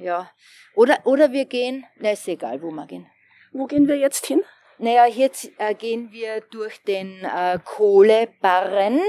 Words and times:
Ja. 0.00 0.30
Oder, 0.74 0.98
oder 1.04 1.32
wir 1.32 1.44
gehen. 1.44 1.86
Na, 1.96 2.12
ist 2.12 2.26
egal, 2.28 2.62
wo 2.62 2.70
wir 2.70 2.86
gehen. 2.86 3.06
Wo 3.52 3.66
gehen 3.66 3.86
wir 3.88 3.96
jetzt 3.96 4.26
hin? 4.26 4.42
Naja, 4.78 5.06
jetzt 5.06 5.50
äh, 5.58 5.74
gehen 5.74 6.10
wir 6.10 6.40
durch 6.50 6.82
den 6.84 7.22
äh, 7.24 7.58
Kohlebarren, 7.64 9.00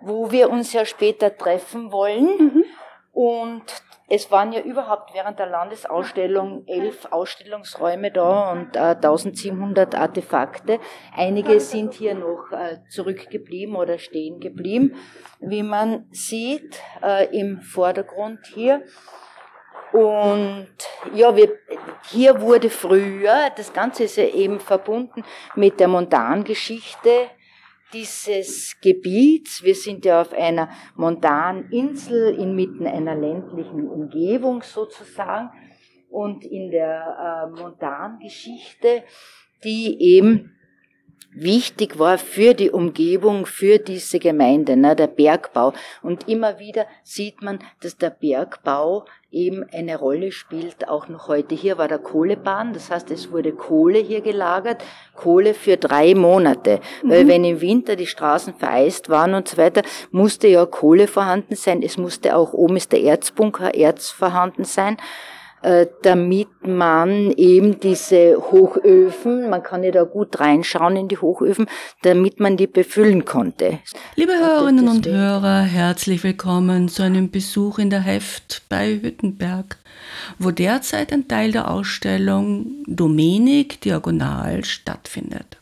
wo 0.00 0.30
wir 0.30 0.48
uns 0.48 0.72
ja 0.72 0.86
später 0.86 1.36
treffen 1.36 1.92
wollen. 1.92 2.24
Mhm. 2.38 2.64
Und 3.12 3.64
es 4.08 4.30
waren 4.30 4.52
ja 4.52 4.60
überhaupt 4.60 5.12
während 5.14 5.38
der 5.38 5.46
Landesausstellung 5.46 6.64
elf 6.66 7.06
Ausstellungsräume 7.10 8.12
da 8.12 8.52
und 8.52 8.76
äh, 8.76 8.94
1700 8.94 9.94
Artefakte. 9.96 10.78
Einige 11.14 11.58
sind 11.60 11.94
hier 11.94 12.14
noch 12.14 12.52
äh, 12.52 12.78
zurückgeblieben 12.88 13.74
oder 13.74 13.98
stehen 13.98 14.38
geblieben, 14.38 14.94
wie 15.40 15.62
man 15.62 16.06
sieht 16.10 16.80
äh, 17.02 17.26
im 17.36 17.60
Vordergrund 17.60 18.46
hier. 18.46 18.82
Und 19.92 20.68
ja, 21.14 21.34
wir, 21.36 21.58
hier 22.10 22.40
wurde 22.40 22.70
früher, 22.70 23.50
das 23.56 23.72
Ganze 23.72 24.04
ist 24.04 24.16
ja 24.16 24.26
eben 24.26 24.60
verbunden 24.60 25.24
mit 25.54 25.80
der 25.80 25.88
Montangeschichte 25.88 27.28
dieses 27.92 28.76
Gebiets. 28.80 29.62
Wir 29.62 29.74
sind 29.74 30.04
ja 30.04 30.20
auf 30.20 30.32
einer 30.32 30.68
Montaninsel 30.96 32.34
inmitten 32.34 32.86
einer 32.86 33.14
ländlichen 33.14 33.88
Umgebung 33.88 34.62
sozusagen. 34.62 35.50
Und 36.10 36.44
in 36.44 36.70
der 36.70 37.50
äh, 37.54 37.60
Montangeschichte, 37.60 39.02
die 39.64 40.00
eben 40.00 40.56
wichtig 41.36 41.98
war 41.98 42.18
für 42.18 42.54
die 42.54 42.70
Umgebung, 42.70 43.46
für 43.46 43.78
diese 43.78 44.18
Gemeinde, 44.18 44.76
ne, 44.76 44.96
der 44.96 45.08
Bergbau. 45.08 45.72
Und 46.02 46.28
immer 46.28 46.58
wieder 46.58 46.86
sieht 47.02 47.42
man, 47.42 47.58
dass 47.80 47.96
der 47.96 48.10
Bergbau 48.10 49.04
eben 49.36 49.66
eine 49.70 49.98
Rolle 49.98 50.32
spielt, 50.32 50.88
auch 50.88 51.08
noch 51.08 51.28
heute. 51.28 51.54
Hier 51.54 51.76
war 51.76 51.88
der 51.88 51.98
Kohlebahn, 51.98 52.72
das 52.72 52.90
heißt, 52.90 53.10
es 53.10 53.30
wurde 53.30 53.52
Kohle 53.52 53.98
hier 53.98 54.22
gelagert, 54.22 54.82
Kohle 55.14 55.52
für 55.52 55.76
drei 55.76 56.14
Monate. 56.14 56.80
Mhm. 57.02 57.10
Weil 57.10 57.28
wenn 57.28 57.44
im 57.44 57.60
Winter 57.60 57.96
die 57.96 58.06
Straßen 58.06 58.54
vereist 58.54 59.10
waren 59.10 59.34
und 59.34 59.46
so 59.46 59.58
weiter, 59.58 59.82
musste 60.10 60.48
ja 60.48 60.64
Kohle 60.64 61.06
vorhanden 61.06 61.54
sein. 61.54 61.82
Es 61.82 61.98
musste 61.98 62.34
auch, 62.34 62.54
oben 62.54 62.76
ist 62.76 62.92
der 62.92 63.02
Erzbunker, 63.02 63.74
Erz 63.74 64.08
vorhanden 64.10 64.64
sein. 64.64 64.96
Äh, 65.62 65.86
damit 66.02 66.66
man 66.66 67.30
eben 67.32 67.80
diese 67.80 68.36
Hochöfen, 68.36 69.48
man 69.48 69.62
kann 69.62 69.82
ja 69.82 69.90
da 69.90 70.02
gut 70.04 70.38
reinschauen 70.38 70.96
in 70.96 71.08
die 71.08 71.16
Hochöfen, 71.16 71.66
damit 72.02 72.40
man 72.40 72.58
die 72.58 72.66
befüllen 72.66 73.24
konnte. 73.24 73.78
Liebe 74.16 74.32
Hörerinnen 74.38 74.86
und 74.86 75.06
Hörer, 75.06 75.62
herzlich 75.62 76.22
willkommen 76.22 76.88
zu 76.88 77.02
einem 77.02 77.30
Besuch 77.30 77.78
in 77.78 77.88
der 77.88 78.00
Heft 78.00 78.62
bei 78.68 79.00
Hüttenberg, 79.00 79.78
wo 80.38 80.50
derzeit 80.50 81.10
ein 81.12 81.26
Teil 81.26 81.52
der 81.52 81.70
Ausstellung 81.70 82.84
Domenik 82.86 83.80
Diagonal 83.80 84.62
stattfindet. 84.62 85.56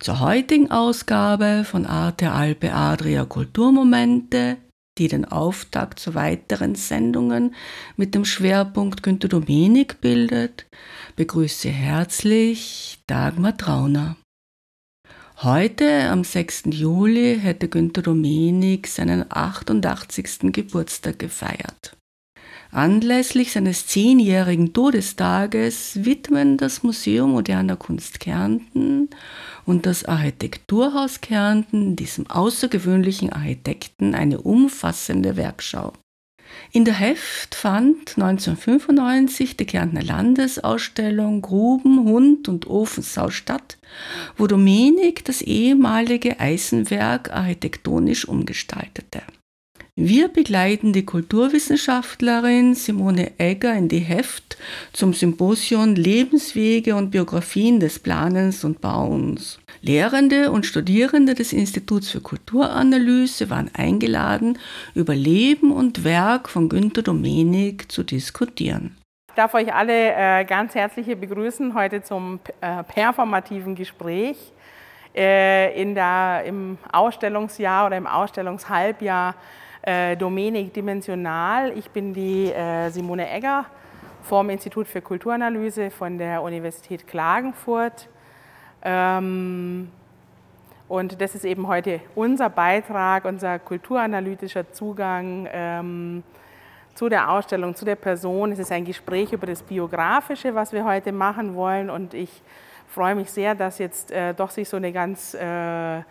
Zur 0.00 0.20
heutigen 0.20 0.72
Ausgabe 0.72 1.64
von 1.64 1.86
Arte 1.86 2.32
Alpe 2.32 2.74
Adria 2.74 3.24
Kulturmomente 3.24 4.56
die 4.98 5.08
den 5.08 5.24
Auftakt 5.24 5.98
zu 5.98 6.14
weiteren 6.14 6.74
Sendungen 6.74 7.54
mit 7.96 8.14
dem 8.14 8.24
Schwerpunkt 8.24 9.02
Günter 9.02 9.28
Domenik 9.28 10.00
bildet, 10.00 10.66
begrüße 11.16 11.68
herzlich 11.68 12.98
Dagmar 13.06 13.56
Trauner. 13.56 14.16
Heute, 15.38 16.08
am 16.10 16.22
6. 16.22 16.64
Juli, 16.66 17.38
hätte 17.40 17.68
Günter 17.68 18.02
Domenik 18.02 18.86
seinen 18.86 19.26
88. 19.28 20.52
Geburtstag 20.52 21.18
gefeiert. 21.18 21.96
Anlässlich 22.74 23.52
seines 23.52 23.86
zehnjährigen 23.86 24.72
Todestages 24.72 26.04
widmen 26.04 26.56
das 26.56 26.82
Museum 26.82 27.30
Moderner 27.30 27.76
Kunst 27.76 28.18
Kärnten 28.18 29.10
und 29.64 29.86
das 29.86 30.04
Architekturhaus 30.04 31.20
Kärnten 31.20 31.94
diesem 31.94 32.28
außergewöhnlichen 32.28 33.32
Architekten 33.32 34.16
eine 34.16 34.40
umfassende 34.40 35.36
Werkschau. 35.36 35.92
In 36.72 36.84
der 36.84 36.94
Heft 36.94 37.54
fand 37.54 38.18
1995 38.18 39.56
die 39.56 39.66
Kärntner 39.66 40.02
Landesausstellung 40.02 41.42
Gruben, 41.42 42.00
Hund 42.00 42.48
und 42.48 42.66
Ofensau 42.66 43.30
statt, 43.30 43.78
wo 44.36 44.48
Domenik 44.48 45.24
das 45.24 45.42
ehemalige 45.42 46.40
Eisenwerk 46.40 47.32
architektonisch 47.32 48.26
umgestaltete. 48.26 49.22
Wir 49.96 50.26
begleiten 50.26 50.92
die 50.92 51.06
Kulturwissenschaftlerin 51.06 52.74
Simone 52.74 53.38
Egger 53.38 53.74
in 53.74 53.88
die 53.88 54.00
Heft 54.00 54.58
zum 54.92 55.12
Symposion 55.12 55.94
Lebenswege 55.94 56.96
und 56.96 57.12
Biografien 57.12 57.78
des 57.78 58.00
Planens 58.00 58.64
und 58.64 58.80
Bauens. 58.80 59.60
Lehrende 59.82 60.50
und 60.50 60.66
Studierende 60.66 61.34
des 61.34 61.52
Instituts 61.52 62.10
für 62.10 62.20
Kulturanalyse 62.20 63.50
waren 63.50 63.70
eingeladen, 63.72 64.58
über 64.96 65.14
Leben 65.14 65.70
und 65.70 66.02
Werk 66.02 66.48
von 66.48 66.68
Günter 66.68 67.02
Domenik 67.02 67.92
zu 67.92 68.02
diskutieren. 68.02 68.96
Ich 69.28 69.36
darf 69.36 69.54
euch 69.54 69.72
alle 69.72 70.12
äh, 70.12 70.44
ganz 70.44 70.74
herzlich 70.74 71.06
begrüßen 71.06 71.72
heute 71.72 72.02
zum 72.02 72.40
äh, 72.60 72.82
performativen 72.82 73.76
Gespräch 73.76 74.38
äh, 75.14 75.80
in 75.80 75.94
der, 75.94 76.42
im 76.46 76.78
Ausstellungsjahr 76.90 77.86
oder 77.86 77.96
im 77.96 78.08
Ausstellungshalbjahr 78.08 79.36
äh, 79.86 80.16
Domenik 80.16 80.72
Dimensional. 80.72 81.76
Ich 81.76 81.90
bin 81.90 82.14
die 82.14 82.50
äh, 82.50 82.88
Simone 82.90 83.30
Egger 83.30 83.66
vom 84.22 84.48
Institut 84.48 84.86
für 84.86 85.02
Kulturanalyse 85.02 85.90
von 85.90 86.16
der 86.16 86.42
Universität 86.42 87.06
Klagenfurt. 87.06 88.08
Ähm, 88.82 89.90
und 90.88 91.20
das 91.20 91.34
ist 91.34 91.44
eben 91.44 91.68
heute 91.68 92.00
unser 92.14 92.48
Beitrag, 92.48 93.24
unser 93.26 93.58
kulturanalytischer 93.58 94.72
Zugang 94.72 95.48
ähm, 95.52 96.22
zu 96.94 97.08
der 97.08 97.30
Ausstellung, 97.30 97.74
zu 97.74 97.84
der 97.84 97.96
Person. 97.96 98.52
Es 98.52 98.58
ist 98.58 98.72
ein 98.72 98.84
Gespräch 98.84 99.32
über 99.32 99.46
das 99.46 99.62
Biografische, 99.62 100.54
was 100.54 100.72
wir 100.72 100.84
heute 100.84 101.12
machen 101.12 101.54
wollen. 101.54 101.90
Und 101.90 102.14
ich 102.14 102.42
freue 102.88 103.14
mich 103.14 103.30
sehr, 103.30 103.54
dass 103.54 103.78
jetzt 103.78 104.12
äh, 104.12 104.32
doch 104.32 104.50
sich 104.50 104.68
so 104.68 104.78
eine 104.78 104.92
ganz, 104.92 105.34
äh, 105.34 106.02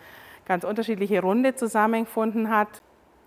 ganz 0.46 0.62
unterschiedliche 0.62 1.20
Runde 1.22 1.56
zusammengefunden 1.56 2.50
hat 2.50 2.68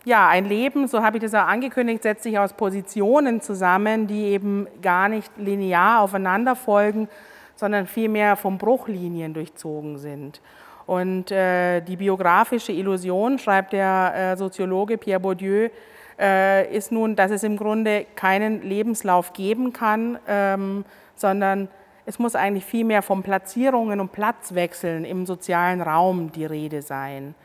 ja, 0.05 0.27
ein 0.29 0.45
Leben, 0.45 0.87
so 0.87 1.03
habe 1.03 1.17
ich 1.17 1.23
das 1.23 1.33
auch 1.33 1.47
angekündigt, 1.47 2.03
setzt 2.03 2.23
sich 2.23 2.39
aus 2.39 2.53
Positionen 2.53 3.41
zusammen, 3.41 4.07
die 4.07 4.25
eben 4.25 4.67
gar 4.81 5.09
nicht 5.09 5.31
linear 5.37 6.01
aufeinander 6.01 6.55
folgen, 6.55 7.09
sondern 7.55 7.87
vielmehr 7.87 8.35
von 8.35 8.57
Bruchlinien 8.57 9.33
durchzogen 9.33 9.97
sind. 9.97 10.41
Und 10.85 11.31
äh, 11.31 11.81
die 11.81 11.97
biografische 11.97 12.71
Illusion, 12.71 13.39
schreibt 13.39 13.73
der 13.73 14.13
äh, 14.15 14.37
Soziologe 14.37 14.97
Pierre 14.97 15.19
Bourdieu, 15.19 15.69
äh, 16.17 16.73
ist 16.75 16.91
nun, 16.91 17.15
dass 17.15 17.31
es 17.31 17.43
im 17.43 17.57
Grunde 17.57 18.05
keinen 18.15 18.61
Lebenslauf 18.61 19.33
geben 19.33 19.73
kann, 19.73 20.17
ähm, 20.27 20.85
sondern 21.15 21.67
es 22.05 22.19
muss 22.19 22.35
eigentlich 22.35 22.63
vielmehr 22.63 23.01
von 23.01 23.21
Platzierungen 23.21 23.99
und 23.99 24.13
Platzwechseln 24.13 25.03
im 25.03 25.25
sozialen 25.25 25.81
Raum 25.81 26.31
die 26.31 26.45
Rede 26.45 26.81
sein. 26.81 27.35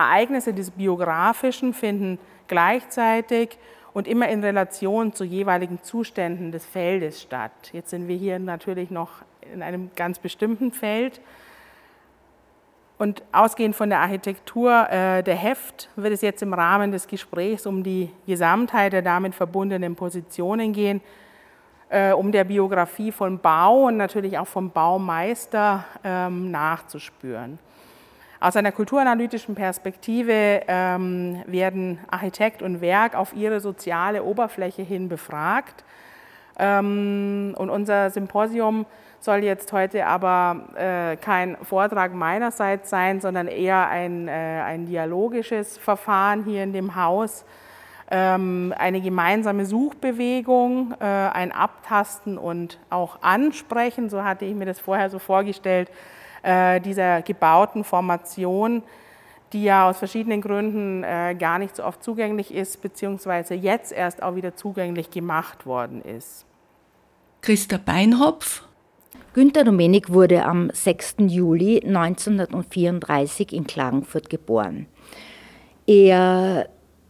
Ereignisse 0.00 0.54
des 0.54 0.70
Biografischen 0.70 1.74
finden 1.74 2.18
gleichzeitig 2.48 3.58
und 3.92 4.08
immer 4.08 4.28
in 4.28 4.42
Relation 4.42 5.12
zu 5.12 5.24
jeweiligen 5.24 5.82
Zuständen 5.82 6.52
des 6.52 6.64
Feldes 6.64 7.22
statt. 7.22 7.70
Jetzt 7.72 7.90
sind 7.90 8.08
wir 8.08 8.16
hier 8.16 8.38
natürlich 8.38 8.90
noch 8.90 9.10
in 9.52 9.62
einem 9.62 9.90
ganz 9.96 10.18
bestimmten 10.18 10.72
Feld. 10.72 11.20
Und 12.98 13.22
ausgehend 13.32 13.74
von 13.74 13.88
der 13.88 14.00
Architektur 14.00 14.88
äh, 14.90 15.22
der 15.22 15.36
Heft 15.36 15.88
wird 15.96 16.12
es 16.12 16.20
jetzt 16.20 16.42
im 16.42 16.52
Rahmen 16.52 16.92
des 16.92 17.06
Gesprächs 17.06 17.66
um 17.66 17.82
die 17.82 18.10
Gesamtheit 18.26 18.92
der 18.92 19.02
damit 19.02 19.34
verbundenen 19.34 19.96
Positionen 19.96 20.72
gehen. 20.72 21.00
äh, 21.90 22.12
um 22.12 22.32
der 22.32 22.44
Biografie 22.44 23.12
von 23.12 23.38
Bau 23.38 23.88
und 23.88 23.96
natürlich 23.96 24.38
auch 24.38 24.46
vom 24.46 24.70
Baumeister 24.70 25.84
ähm, 26.02 26.50
nachzuspüren. 26.50 27.58
Aus 28.42 28.56
einer 28.56 28.72
kulturanalytischen 28.72 29.54
Perspektive 29.54 30.62
ähm, 30.66 31.42
werden 31.46 31.98
Architekt 32.10 32.62
und 32.62 32.80
Werk 32.80 33.14
auf 33.14 33.34
ihre 33.34 33.60
soziale 33.60 34.24
Oberfläche 34.24 34.80
hin 34.80 35.10
befragt. 35.10 35.84
Ähm, 36.58 37.54
und 37.58 37.68
unser 37.68 38.08
Symposium 38.08 38.86
soll 39.18 39.44
jetzt 39.44 39.74
heute 39.74 40.06
aber 40.06 40.68
äh, 40.74 41.16
kein 41.18 41.58
Vortrag 41.62 42.14
meinerseits 42.14 42.88
sein, 42.88 43.20
sondern 43.20 43.46
eher 43.46 43.88
ein, 43.88 44.26
äh, 44.26 44.30
ein 44.30 44.86
dialogisches 44.86 45.76
Verfahren 45.76 46.44
hier 46.44 46.64
in 46.64 46.72
dem 46.72 46.96
Haus 46.96 47.44
ähm, 48.10 48.74
eine 48.76 49.02
gemeinsame 49.02 49.66
Suchbewegung, 49.66 50.94
äh, 50.98 51.04
ein 51.04 51.52
Abtasten 51.52 52.38
und 52.38 52.78
auch 52.88 53.22
Ansprechen, 53.22 54.08
so 54.08 54.24
hatte 54.24 54.46
ich 54.46 54.54
mir 54.54 54.64
das 54.64 54.80
vorher 54.80 55.10
so 55.10 55.18
vorgestellt, 55.18 55.90
dieser 56.42 57.22
gebauten 57.22 57.84
Formation, 57.84 58.82
die 59.52 59.64
ja 59.64 59.88
aus 59.88 59.98
verschiedenen 59.98 60.40
Gründen 60.40 61.02
äh, 61.02 61.34
gar 61.38 61.58
nicht 61.58 61.76
so 61.76 61.84
oft 61.84 62.02
zugänglich 62.02 62.54
ist, 62.54 62.82
beziehungsweise 62.82 63.54
jetzt 63.54 63.92
erst 63.92 64.22
auch 64.22 64.36
wieder 64.36 64.54
zugänglich 64.54 65.10
gemacht 65.10 65.66
worden 65.66 66.02
ist. 66.02 66.46
Christa 67.42 67.78
Beinhopf. 67.78 68.62
Günter 69.32 69.64
Domenik 69.64 70.10
wurde 70.10 70.44
am 70.44 70.70
6. 70.72 71.16
Juli 71.28 71.82
1934 71.84 73.52
in 73.52 73.66
Klagenfurt 73.66 74.28
geboren. 74.28 74.86
Er 75.86 76.68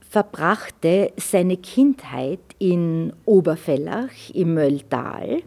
verbrachte 0.09 1.12
seine 1.17 1.56
Kindheit 1.56 2.41
in 2.59 3.12
Oberfellach 3.25 4.31
im 4.35 4.55
Mölltal 4.55 5.43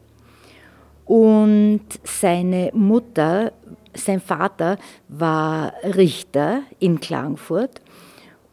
und 1.05 1.81
seine 2.03 2.71
Mutter, 2.73 3.53
sein 3.93 4.19
Vater 4.19 4.77
war 5.07 5.73
Richter 5.83 6.61
in 6.79 6.99
Klagenfurt 6.99 7.81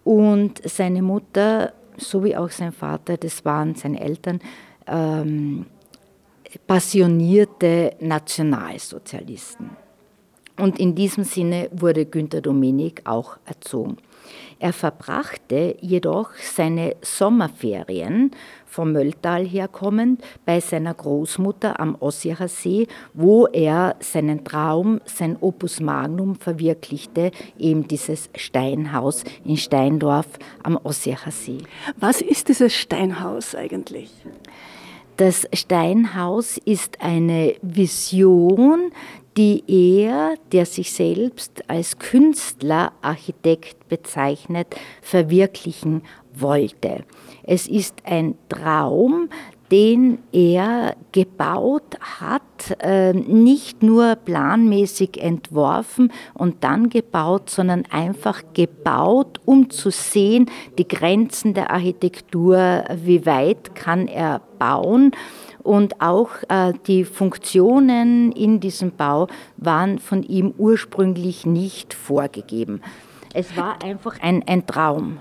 und 0.04 0.60
seine 0.68 1.02
Mutter, 1.02 1.72
so 1.96 2.24
wie 2.24 2.36
auch 2.36 2.50
sein 2.50 2.72
Vater, 2.72 3.16
das 3.16 3.44
waren 3.44 3.74
seine 3.74 4.00
Eltern, 4.00 4.40
ähm, 4.86 5.66
passionierte 6.66 7.94
Nationalsozialisten. 8.00 9.70
Und 10.58 10.78
in 10.78 10.94
diesem 10.94 11.24
Sinne 11.24 11.70
wurde 11.72 12.04
Günter 12.04 12.40
Dominik 12.40 13.02
auch 13.04 13.38
erzogen. 13.46 13.96
Er 14.58 14.74
verbrachte 14.74 15.76
jedoch 15.80 16.32
seine 16.34 16.96
Sommerferien 17.00 18.32
vom 18.70 18.92
Mölltal 18.92 19.44
herkommend 19.44 20.22
bei 20.46 20.60
seiner 20.60 20.94
Großmutter 20.94 21.80
am 21.80 21.96
Ossiacher 21.98 22.48
See, 22.48 22.86
wo 23.12 23.46
er 23.46 23.96
seinen 24.00 24.44
Traum, 24.44 25.00
sein 25.04 25.36
Opus 25.40 25.80
Magnum 25.80 26.36
verwirklichte, 26.36 27.32
eben 27.58 27.88
dieses 27.88 28.30
Steinhaus 28.34 29.24
in 29.44 29.56
Steindorf 29.56 30.26
am 30.62 30.78
Ossiacher 30.82 31.32
See. 31.32 31.58
Was 31.98 32.20
ist 32.20 32.48
dieses 32.48 32.72
Steinhaus 32.72 33.54
eigentlich? 33.54 34.10
Das 35.16 35.46
Steinhaus 35.52 36.56
ist 36.56 37.02
eine 37.02 37.54
Vision, 37.60 38.92
die 39.40 39.64
er, 40.02 40.34
der 40.52 40.66
sich 40.66 40.92
selbst 40.92 41.62
als 41.66 41.98
Künstler, 41.98 42.92
Architekt 43.00 43.88
bezeichnet, 43.88 44.66
verwirklichen 45.00 46.02
wollte. 46.34 47.04
Es 47.44 47.66
ist 47.66 48.02
ein 48.04 48.34
Traum, 48.50 49.30
den 49.72 50.18
er 50.30 50.94
gebaut 51.12 51.96
hat, 52.20 52.42
ähm, 52.80 53.42
nicht 53.42 53.82
nur 53.82 54.16
planmäßig 54.16 55.22
entworfen 55.22 56.12
und 56.34 56.62
dann 56.62 56.90
gebaut, 56.90 57.48
sondern 57.48 57.84
einfach 57.88 58.42
gebaut, 58.52 59.40
um 59.46 59.70
zu 59.70 59.90
sehen, 59.90 60.50
die 60.76 60.86
Grenzen 60.86 61.54
der 61.54 61.70
Architektur, 61.70 62.84
wie 63.02 63.24
weit 63.24 63.74
kann 63.74 64.06
er 64.06 64.42
bauen. 64.58 65.12
Und 65.62 66.00
auch 66.00 66.30
äh, 66.48 66.72
die 66.86 67.04
Funktionen 67.04 68.32
in 68.32 68.60
diesem 68.60 68.92
Bau 68.92 69.28
waren 69.56 69.98
von 69.98 70.22
ihm 70.22 70.54
ursprünglich 70.56 71.46
nicht 71.46 71.94
vorgegeben. 71.94 72.80
Es 73.34 73.56
war 73.56 73.82
einfach 73.82 74.18
ein, 74.20 74.42
ein 74.46 74.66
Traum. 74.66 75.20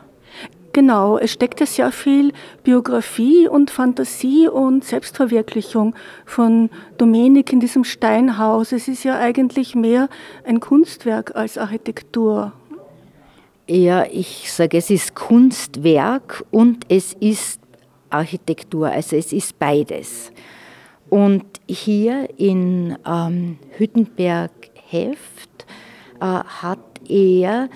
Genau, 0.71 1.17
es 1.17 1.31
steckte 1.31 1.65
sehr 1.65 1.91
viel 1.91 2.31
Biografie 2.63 3.47
und 3.47 3.71
Fantasie 3.71 4.47
und 4.47 4.83
Selbstverwirklichung 4.83 5.95
von 6.25 6.69
Domenik 6.97 7.51
in 7.51 7.59
diesem 7.59 7.83
Steinhaus. 7.83 8.71
Es 8.71 8.87
ist 8.87 9.03
ja 9.03 9.17
eigentlich 9.17 9.73
mehr 9.75 10.09
ein 10.45 10.59
Kunstwerk 10.59 11.35
als 11.35 11.57
Architektur. 11.57 12.53
Ja, 13.67 14.05
ich 14.11 14.51
sage, 14.51 14.77
es 14.77 14.89
ist 14.89 15.15
Kunstwerk 15.15 16.43
und 16.51 16.85
es 16.89 17.13
ist 17.13 17.59
Architektur, 18.09 18.89
also 18.89 19.15
es 19.15 19.33
ist 19.33 19.57
beides. 19.59 20.31
Und 21.09 21.45
hier 21.67 22.29
in 22.37 22.97
ähm, 23.05 23.57
Hüttenberg 23.77 24.51
Heft 24.89 25.65
äh, 26.19 26.25
hat 26.25 26.79
er 27.07 27.69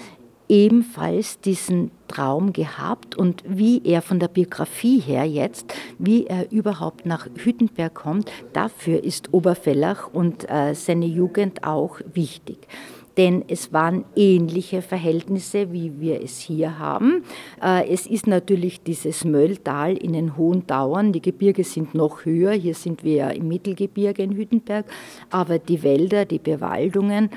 ebenfalls 0.49 1.39
diesen 1.39 1.89
Traum 2.07 2.53
gehabt 2.53 3.15
und 3.15 3.43
wie 3.47 3.81
er 3.83 4.01
von 4.01 4.19
der 4.19 4.27
Biografie 4.27 4.99
her 4.99 5.25
jetzt, 5.25 5.73
wie 5.97 6.27
er 6.27 6.51
überhaupt 6.51 7.05
nach 7.05 7.27
Hüttenberg 7.35 7.93
kommt, 7.93 8.31
dafür 8.51 9.03
ist 9.03 9.33
Oberfellach 9.33 10.09
und 10.13 10.47
äh, 10.49 10.75
seine 10.75 11.05
Jugend 11.07 11.63
auch 11.63 11.99
wichtig 12.13 12.67
denn 13.17 13.43
es 13.47 13.71
waren 13.71 14.05
ähnliche 14.15 14.81
Verhältnisse, 14.81 15.71
wie 15.71 15.99
wir 15.99 16.21
es 16.21 16.39
hier 16.39 16.79
haben. 16.79 17.23
Äh, 17.61 17.87
es 17.89 18.07
ist 18.07 18.27
natürlich 18.27 18.81
dieses 18.81 19.23
Mölltal 19.23 19.95
in 19.97 20.13
den 20.13 20.37
hohen 20.37 20.65
Dauern. 20.65 21.13
Die 21.13 21.21
Gebirge 21.21 21.63
sind 21.63 21.93
noch 21.93 22.25
höher. 22.25 22.53
Hier 22.53 22.75
sind 22.75 23.03
wir 23.03 23.15
ja 23.15 23.29
im 23.29 23.47
Mittelgebirge 23.47 24.23
in 24.23 24.35
Hüttenberg. 24.35 24.85
Aber 25.29 25.59
die 25.59 25.83
Wälder, 25.83 26.25
die 26.25 26.39
Bewaldungen, 26.39 27.29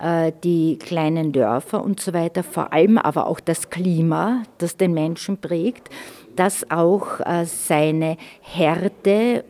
äh, 0.00 0.32
die 0.44 0.78
kleinen 0.78 1.32
Dörfer 1.32 1.82
und 1.82 2.00
so 2.00 2.12
weiter, 2.12 2.42
vor 2.42 2.72
allem 2.72 2.98
aber 2.98 3.26
auch 3.26 3.40
das 3.40 3.70
Klima, 3.70 4.44
das 4.58 4.76
den 4.76 4.94
Menschen 4.94 5.38
prägt, 5.38 5.90
das 6.36 6.70
auch 6.70 7.20
äh, 7.20 7.44
seine 7.44 8.16
Härte 8.40 9.44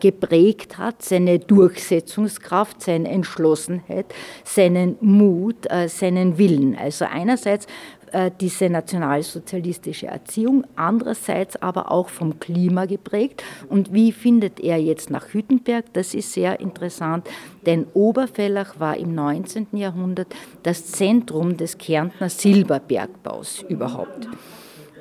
geprägt 0.00 0.78
hat, 0.78 1.02
seine 1.02 1.38
Durchsetzungskraft, 1.38 2.82
seine 2.82 3.08
Entschlossenheit, 3.08 4.06
seinen 4.44 4.96
Mut, 5.00 5.70
äh, 5.70 5.88
seinen 5.88 6.38
Willen. 6.38 6.76
Also 6.76 7.04
einerseits 7.04 7.66
äh, 8.12 8.30
diese 8.40 8.70
nationalsozialistische 8.70 10.06
Erziehung, 10.06 10.64
andererseits 10.76 11.60
aber 11.60 11.90
auch 11.90 12.08
vom 12.08 12.38
Klima 12.38 12.86
geprägt. 12.86 13.42
Und 13.68 13.92
wie 13.92 14.12
findet 14.12 14.60
er 14.60 14.78
jetzt 14.78 15.10
nach 15.10 15.34
Hüttenberg? 15.34 15.92
Das 15.92 16.14
ist 16.14 16.32
sehr 16.32 16.60
interessant, 16.60 17.28
denn 17.66 17.86
Oberfellach 17.94 18.78
war 18.78 18.96
im 18.96 19.14
19. 19.14 19.68
Jahrhundert 19.72 20.28
das 20.62 20.86
Zentrum 20.86 21.56
des 21.56 21.78
Kärntner 21.78 22.28
Silberbergbaus 22.28 23.64
überhaupt. 23.68 24.28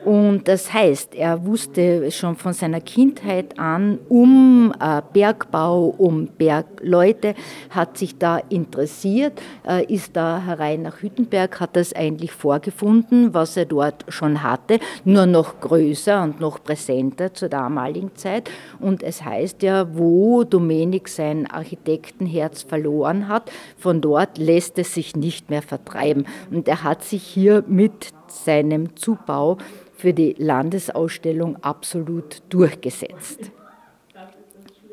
Und 0.05 0.47
das 0.47 0.71
heißt, 0.71 1.15
er 1.15 1.47
wusste 1.47 2.11
schon 2.11 2.35
von 2.35 2.53
seiner 2.53 2.79
Kindheit 2.79 3.57
an 3.57 3.97
um 4.07 4.71
äh, 4.79 5.01
Bergbau, 5.11 5.95
um 5.97 6.27
Bergleute, 6.27 7.33
hat 7.71 7.97
sich 7.97 8.19
da 8.19 8.37
interessiert, 8.37 9.41
äh, 9.67 9.83
ist 9.91 10.15
da 10.15 10.43
herein 10.45 10.83
nach 10.83 11.01
Hüttenberg, 11.01 11.59
hat 11.59 11.75
das 11.75 11.91
eigentlich 11.93 12.33
vorgefunden, 12.33 13.33
was 13.33 13.57
er 13.57 13.65
dort 13.65 14.05
schon 14.09 14.43
hatte, 14.43 14.77
nur 15.05 15.25
noch 15.25 15.59
größer 15.59 16.21
und 16.21 16.39
noch 16.39 16.63
präsenter 16.63 17.33
zur 17.33 17.49
damaligen 17.49 18.15
Zeit. 18.15 18.51
Und 18.79 19.01
es 19.01 19.25
heißt 19.25 19.63
ja, 19.63 19.97
wo 19.97 20.43
Domenik 20.43 21.07
sein 21.07 21.49
Architektenherz 21.49 22.61
verloren 22.61 23.27
hat, 23.27 23.51
von 23.75 24.01
dort 24.01 24.37
lässt 24.37 24.77
es 24.77 24.93
sich 24.93 25.15
nicht 25.15 25.49
mehr 25.49 25.63
vertreiben. 25.63 26.27
Und 26.51 26.67
er 26.67 26.83
hat 26.83 27.03
sich 27.03 27.23
hier 27.23 27.63
mit 27.65 28.13
seinem 28.27 28.95
Zubau 28.95 29.57
für 30.05 30.13
die 30.13 30.35
Landesausstellung 30.37 31.55
absolut 31.63 32.43
durchgesetzt. 32.49 33.51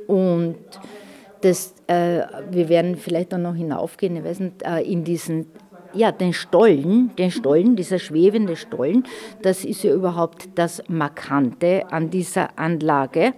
Und 0.07 0.57
das, 1.43 1.75
äh, 1.87 2.23
wir 2.51 2.71
werden 2.71 2.97
vielleicht 2.97 3.35
auch 3.35 3.39
noch 3.39 3.55
hinaufgehen, 3.55 4.17
ich 4.17 4.25
weiß 4.25 4.41
nicht, 4.41 4.63
äh, 4.63 4.81
in 4.81 5.05
diesen, 5.05 5.49
ja, 5.93 6.13
den 6.13 6.33
Stollen, 6.33 7.15
den 7.17 7.31
Stollen, 7.31 7.77
dieser 7.77 7.99
schwebende 7.99 8.57
Stollen, 8.57 9.05
das 9.43 9.67
ist 9.67 9.83
ja 9.83 9.93
überhaupt 9.93 10.49
das 10.55 10.83
Markante 10.89 11.85
an 11.91 12.09
dieser 12.09 12.59
Anlage. 12.59 13.35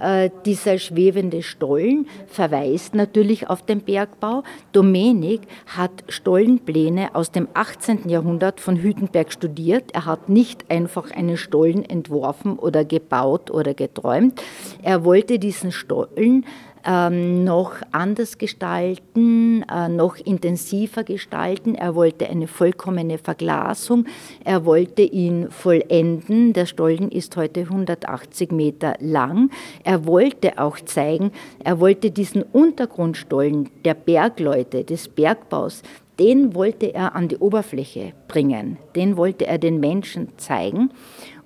Äh, 0.00 0.30
dieser 0.44 0.78
schwebende 0.78 1.42
Stollen 1.42 2.06
verweist 2.26 2.94
natürlich 2.94 3.48
auf 3.48 3.62
den 3.62 3.80
Bergbau. 3.80 4.42
Domenik 4.72 5.42
hat 5.66 6.04
Stollenpläne 6.08 7.14
aus 7.14 7.30
dem 7.30 7.48
18. 7.54 8.08
Jahrhundert 8.08 8.60
von 8.60 8.76
Hüttenberg 8.76 9.32
studiert. 9.32 9.92
Er 9.92 10.06
hat 10.06 10.28
nicht 10.28 10.70
einfach 10.70 11.10
einen 11.10 11.36
Stollen 11.36 11.84
entworfen 11.84 12.58
oder 12.58 12.84
gebaut 12.84 13.50
oder 13.50 13.74
geträumt. 13.74 14.40
Er 14.82 15.04
wollte 15.04 15.38
diesen 15.38 15.72
Stollen 15.72 16.44
ähm, 16.86 17.44
noch 17.44 17.74
anders 17.92 18.38
gestalten, 18.38 19.64
äh, 19.70 19.88
noch 19.88 20.16
intensiver 20.16 21.04
gestalten. 21.04 21.74
Er 21.74 21.94
wollte 21.94 22.28
eine 22.28 22.46
vollkommene 22.46 23.18
Verglasung. 23.18 24.06
Er 24.44 24.64
wollte 24.64 25.02
ihn 25.02 25.50
vollenden. 25.50 26.52
Der 26.52 26.66
Stollen 26.66 27.10
ist 27.10 27.36
heute 27.36 27.60
180 27.60 28.52
Meter 28.52 28.94
lang. 29.00 29.50
Er 29.82 30.06
wollte 30.06 30.58
auch 30.58 30.78
zeigen, 30.80 31.32
er 31.62 31.80
wollte 31.80 32.10
diesen 32.10 32.42
Untergrundstollen 32.42 33.70
der 33.84 33.94
Bergleute, 33.94 34.84
des 34.84 35.08
Bergbaus, 35.08 35.82
den 36.18 36.54
wollte 36.54 36.94
er 36.94 37.16
an 37.16 37.28
die 37.28 37.38
Oberfläche 37.38 38.12
bringen. 38.28 38.78
Den 38.94 39.16
wollte 39.16 39.46
er 39.46 39.58
den 39.58 39.80
Menschen 39.80 40.28
zeigen. 40.36 40.90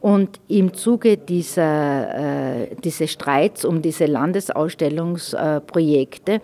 Und 0.00 0.38
im 0.47 0.75
Zuge 0.75 1.17
dieser, 1.17 2.62
äh, 2.62 2.69
dieses 2.85 3.11
Streits 3.11 3.64
um 3.64 3.83
diese 3.83 4.07
Landesausstellungsprojekte 4.07 6.40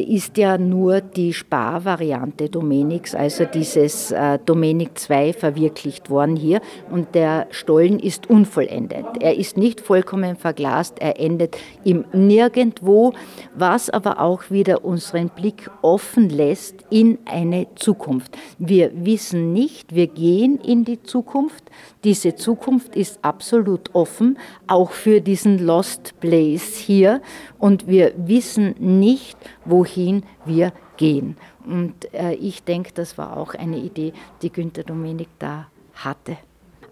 ist 0.00 0.36
ja 0.36 0.58
nur 0.58 1.00
die 1.00 1.32
Sparvariante 1.32 2.48
Domeniks, 2.48 3.14
also 3.14 3.44
dieses 3.44 4.10
äh, 4.10 4.38
Domenik 4.44 4.98
2 4.98 5.32
verwirklicht 5.32 6.10
worden 6.10 6.36
hier 6.36 6.60
und 6.90 7.14
der 7.14 7.46
Stollen 7.50 7.98
ist 7.98 8.28
unvollendet. 8.28 9.06
Er 9.20 9.36
ist 9.36 9.56
nicht 9.56 9.80
vollkommen 9.80 10.36
verglast, 10.36 10.98
er 11.00 11.18
endet 11.20 11.56
im 11.84 12.04
Nirgendwo, 12.12 13.12
was 13.54 13.90
aber 13.90 14.20
auch 14.20 14.50
wieder 14.50 14.84
unseren 14.84 15.28
Blick 15.28 15.70
offen 15.82 16.28
lässt 16.28 16.84
in 16.90 17.18
eine 17.24 17.66
Zukunft. 17.74 18.36
Wir 18.58 18.90
wissen 18.94 19.52
nicht, 19.52 19.94
wir 19.94 20.06
gehen 20.06 20.58
in 20.58 20.84
die 20.84 21.02
Zukunft. 21.02 21.64
Diese 22.04 22.34
Zukunft 22.34 22.96
ist 22.96 23.18
absolut 23.22 23.94
offen, 23.94 24.38
auch 24.66 24.90
für 24.90 25.20
diesen 25.20 25.64
Lost 25.64 26.20
Place 26.20 26.76
hier 26.76 27.22
und 27.58 27.86
wir 27.86 28.12
wissen 28.16 28.74
nicht, 28.78 29.36
wohin 29.64 30.24
wir 30.44 30.72
gehen. 30.96 31.36
Und 31.66 32.12
äh, 32.12 32.34
ich 32.34 32.64
denke, 32.64 32.92
das 32.94 33.18
war 33.18 33.36
auch 33.36 33.54
eine 33.54 33.78
Idee, 33.78 34.12
die 34.42 34.50
Günter 34.50 34.82
Domenik 34.82 35.28
da 35.38 35.68
hatte. 35.94 36.36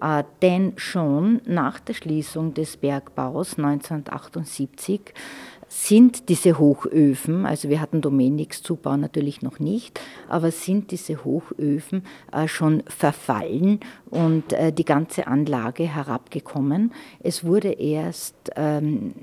Äh, 0.01 0.25
denn 0.43 0.73
schon 0.77 1.41
nach 1.45 1.79
der 1.79 1.95
Schließung 1.95 2.55
des 2.55 2.77
Bergbaus 2.77 3.57
1978 3.59 5.15
sind 5.69 6.29
diese 6.29 6.59
Hochöfen, 6.59 7.47
also 7.47 7.71
wir 7.71 7.81
hatten 7.81 8.03
Domeniks 8.03 8.63
Zubau 8.63 8.99
natürlich 8.99 9.41
noch 9.41 9.59
nicht, 9.59 10.01
aber 10.29 10.51
sind 10.51 10.91
diese 10.91 11.25
Hochöfen 11.25 12.05
äh, 12.31 12.47
schon 12.47 12.83
verfallen 12.87 13.81
und 14.11 14.53
äh, 14.53 14.71
die 14.71 14.85
ganze 14.85 15.27
Anlage 15.27 15.85
herabgekommen. 15.85 16.93
Es 17.21 17.45
wurde 17.45 17.71
erst 17.71 18.35
ähm, 18.55 19.15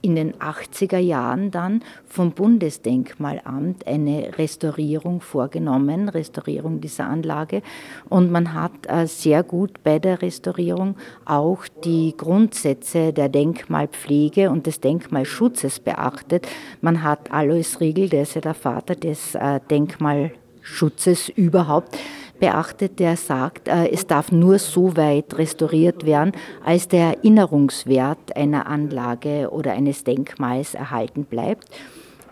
in 0.00 0.14
den 0.14 0.34
80er 0.34 0.98
Jahren 0.98 1.50
dann 1.50 1.82
vom 2.06 2.32
Bundesdenkmalamt 2.32 3.86
eine 3.86 4.38
Restaurierung 4.38 5.20
vorgenommen, 5.20 6.08
Restaurierung 6.08 6.80
dieser 6.80 7.06
Anlage. 7.06 7.62
Und 8.08 8.30
man 8.30 8.54
hat 8.54 8.72
äh, 8.86 9.06
sehr 9.06 9.42
gut 9.42 9.82
bei 9.82 9.98
der 9.98 10.22
Restaurierung 10.22 10.96
auch 11.24 11.66
die 11.84 12.14
Grundsätze 12.16 13.12
der 13.12 13.28
Denkmalpflege 13.28 14.50
und 14.50 14.66
des 14.66 14.80
Denkmalschutzes 14.80 15.80
beachtet. 15.80 16.46
Man 16.80 17.02
hat 17.02 17.32
Alois 17.32 17.78
Riegel, 17.80 18.08
der 18.08 18.22
ist 18.22 18.34
ja 18.34 18.40
der 18.40 18.54
Vater 18.54 18.94
des 18.94 19.34
äh, 19.34 19.60
Denkmalschutzes 19.70 21.28
überhaupt, 21.28 21.96
beachtet, 22.38 22.98
der 22.98 23.16
sagt, 23.16 23.68
äh, 23.68 23.88
es 23.88 24.06
darf 24.06 24.32
nur 24.32 24.58
so 24.58 24.96
weit 24.96 25.36
restauriert 25.36 26.04
werden, 26.06 26.32
als 26.64 26.88
der 26.88 27.18
Erinnerungswert 27.18 28.36
einer 28.36 28.66
Anlage 28.66 29.50
oder 29.50 29.72
eines 29.72 30.04
Denkmals 30.04 30.74
erhalten 30.74 31.24
bleibt. 31.24 31.68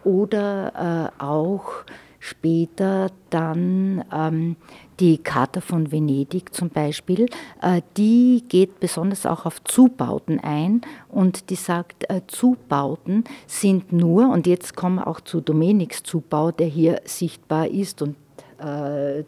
Oder 0.05 1.13
äh, 1.19 1.23
auch 1.23 1.85
später 2.21 3.11
dann 3.31 4.05
ähm, 4.13 4.57
die 4.99 5.19
Charta 5.19 5.61
von 5.61 5.93
Venedig 5.93 6.55
zum 6.55 6.71
Beispiel, 6.71 7.27
äh, 7.61 7.83
die 7.97 8.45
geht 8.49 8.81
besonders 8.81 9.27
auch 9.27 9.47
auf 9.47 9.63
Zubauten 9.65 10.41
ein 10.41 10.81
und 11.09 11.51
die 11.51 11.57
sagt, 11.57 12.07
Zubauten 12.29 13.25
sind 13.47 13.93
nur, 13.93 14.29
und 14.31 14.47
jetzt 14.47 14.75
kommen 14.75 14.97
wir 14.97 15.07
auch 15.07 15.21
zu 15.21 15.41
Domeniks 15.41 16.03
Zubau, 16.03 16.51
der 16.51 16.69
hier 16.69 17.01
sichtbar 17.05 17.69
ist 17.69 18.03
und 18.03 18.17
äh, 18.59 19.25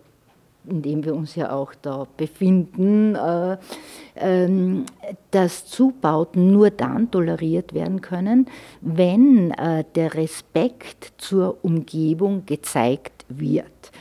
in 0.69 0.83
dem 0.83 1.05
wir 1.05 1.15
uns 1.15 1.35
ja 1.35 1.53
auch 1.53 1.75
da 1.81 2.07
befinden, 2.17 3.15
äh, 3.15 3.57
ähm, 4.17 4.85
dass 5.31 5.67
Zubauten 5.67 6.53
nur 6.53 6.71
dann 6.71 7.11
toleriert 7.11 7.75
werden 7.75 8.01
können, 8.01 8.47
wenn 8.81 9.51
äh, 9.53 9.85
der 9.95 10.15
Respekt 10.15 11.13
zur 11.19 11.65
Umgebung 11.65 12.45
gezeigt 12.47 13.25
wird. 13.29 13.93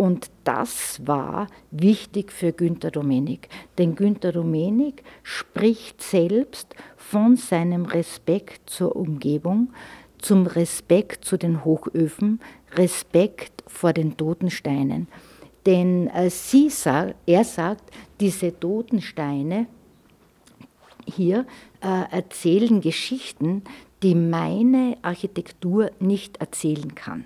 Und 0.00 0.30
das 0.44 1.06
war 1.06 1.46
wichtig 1.70 2.32
für 2.32 2.52
Günter 2.52 2.90
Domenik. 2.90 3.50
Denn 3.76 3.94
Günter 3.96 4.32
Domenik 4.32 5.02
spricht 5.22 6.00
selbst 6.00 6.74
von 6.96 7.36
seinem 7.36 7.84
Respekt 7.84 8.70
zur 8.70 8.96
Umgebung, 8.96 9.74
zum 10.16 10.46
Respekt 10.46 11.26
zu 11.26 11.36
den 11.36 11.66
Hochöfen, 11.66 12.40
Respekt 12.76 13.62
vor 13.66 13.92
den 13.92 14.16
toten 14.16 14.50
Steinen. 14.50 15.06
Denn 15.66 16.08
äh, 16.08 16.30
sie 16.30 16.70
sagt, 16.70 17.14
er 17.26 17.44
sagt, 17.44 17.90
diese 18.20 18.58
toten 18.58 19.00
Steine 19.00 19.66
hier 21.06 21.46
äh, 21.82 22.10
erzählen 22.10 22.80
Geschichten, 22.80 23.62
die 24.02 24.14
meine 24.14 24.96
Architektur 25.02 25.90
nicht 25.98 26.38
erzählen 26.38 26.94
kann. 26.94 27.24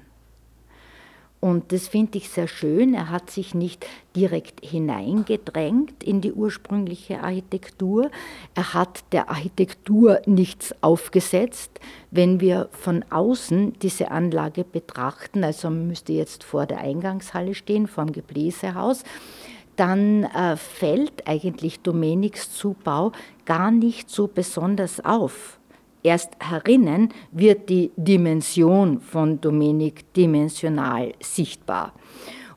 Und 1.45 1.73
das 1.73 1.89
finde 1.89 2.17
ich 2.17 2.31
sehr 2.31 2.49
schön. 2.49 2.95
Er 2.95 3.11
hat 3.11 3.29
sich 3.29 3.55
nicht 3.55 3.85
direkt 4.17 4.65
hineingedrängt 4.65 6.03
in 6.03 6.23
die 6.23 6.33
ursprüngliche 6.33 7.23
Architektur. 7.23 8.11
Er 8.55 8.73
hat 8.73 9.05
der 9.13 9.29
Architektur 9.29 10.23
nichts 10.25 10.75
aufgesetzt. 10.81 11.81
Wenn 12.11 12.41
wir 12.41 12.71
von 12.73 13.05
außen 13.11 13.75
diese 13.83 14.11
Anlage 14.11 14.65
betrachten, 14.65 15.45
also 15.45 15.69
man 15.69 15.87
müsste 15.87 16.15
jetzt 16.15 16.45
vor 16.45 16.65
der 16.65 16.79
Eingangshalle 16.79 17.55
stehen, 17.55 17.89
vor 17.89 18.07
dem 18.07 18.15
Gebläsehaus, 18.15 19.05
dann 19.77 20.25
äh, 20.25 20.57
fällt 20.57 21.29
eigentlich 21.29 21.81
Domeniks 21.81 22.57
Zubau 22.57 23.13
gar 23.45 23.71
nicht 23.71 24.09
so 24.09 24.29
besonders 24.29 25.05
auf. 25.05 25.59
Erst 26.05 26.33
herinnen 26.39 27.09
wird 27.33 27.71
die 27.71 27.91
Dimension 27.97 29.01
von 29.01 29.41
Dominik 29.41 30.13
dimensional 30.13 31.15
sichtbar. 31.19 31.95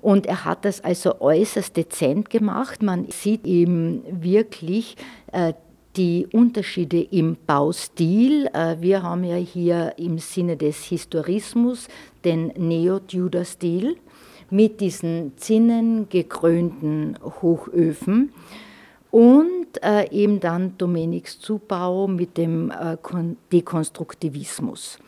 Und 0.01 0.25
er 0.25 0.43
hat 0.43 0.65
das 0.65 0.81
also 0.83 1.21
äußerst 1.21 1.75
dezent 1.77 2.29
gemacht. 2.29 2.83
Man 2.83 3.09
sieht 3.09 3.47
ihm 3.47 4.03
wirklich 4.11 4.97
äh, 5.31 5.53
die 5.95 6.27
Unterschiede 6.31 7.01
im 7.01 7.37
Baustil. 7.47 8.47
Äh, 8.53 8.75
wir 8.81 9.01
haben 9.01 9.23
ja 9.23 9.37
hier 9.37 9.93
im 9.97 10.19
Sinne 10.19 10.57
des 10.57 10.83
Historismus 10.83 11.87
den 12.25 12.47
Neo-Tudor-Stil 12.47 13.95
mit 14.49 14.81
diesen 14.81 15.37
zinnengekrönten 15.37 17.17
Hochöfen 17.41 18.33
und 19.17 19.81
äh, 19.81 20.07
eben 20.11 20.39
dann 20.39 20.77
Domeniks 20.77 21.39
Zubau 21.39 22.05
mit 22.05 22.37
dem 22.37 22.69
äh, 22.69 22.97
Dekonstruktivismus. 23.51 24.99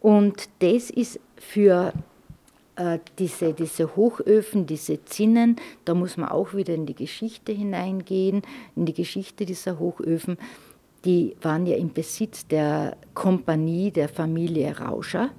Und 0.00 0.50
das 0.58 0.90
ist 0.90 1.18
für 1.36 1.94
äh, 2.76 2.98
diese, 3.18 3.54
diese 3.54 3.96
Hochöfen, 3.96 4.66
diese 4.66 5.02
Zinnen, 5.06 5.56
da 5.86 5.94
muss 5.94 6.18
man 6.18 6.28
auch 6.28 6.52
wieder 6.52 6.74
in 6.74 6.84
die 6.84 6.94
Geschichte 6.94 7.52
hineingehen, 7.52 8.42
in 8.76 8.84
die 8.84 8.92
Geschichte 8.92 9.46
dieser 9.46 9.78
Hochöfen. 9.78 10.36
Die 11.06 11.34
waren 11.40 11.64
ja 11.64 11.78
im 11.78 11.90
Besitz 11.94 12.46
der 12.48 12.98
Kompanie 13.14 13.90
der 13.90 14.10
Familie 14.10 14.76
Rauscher 14.76 15.30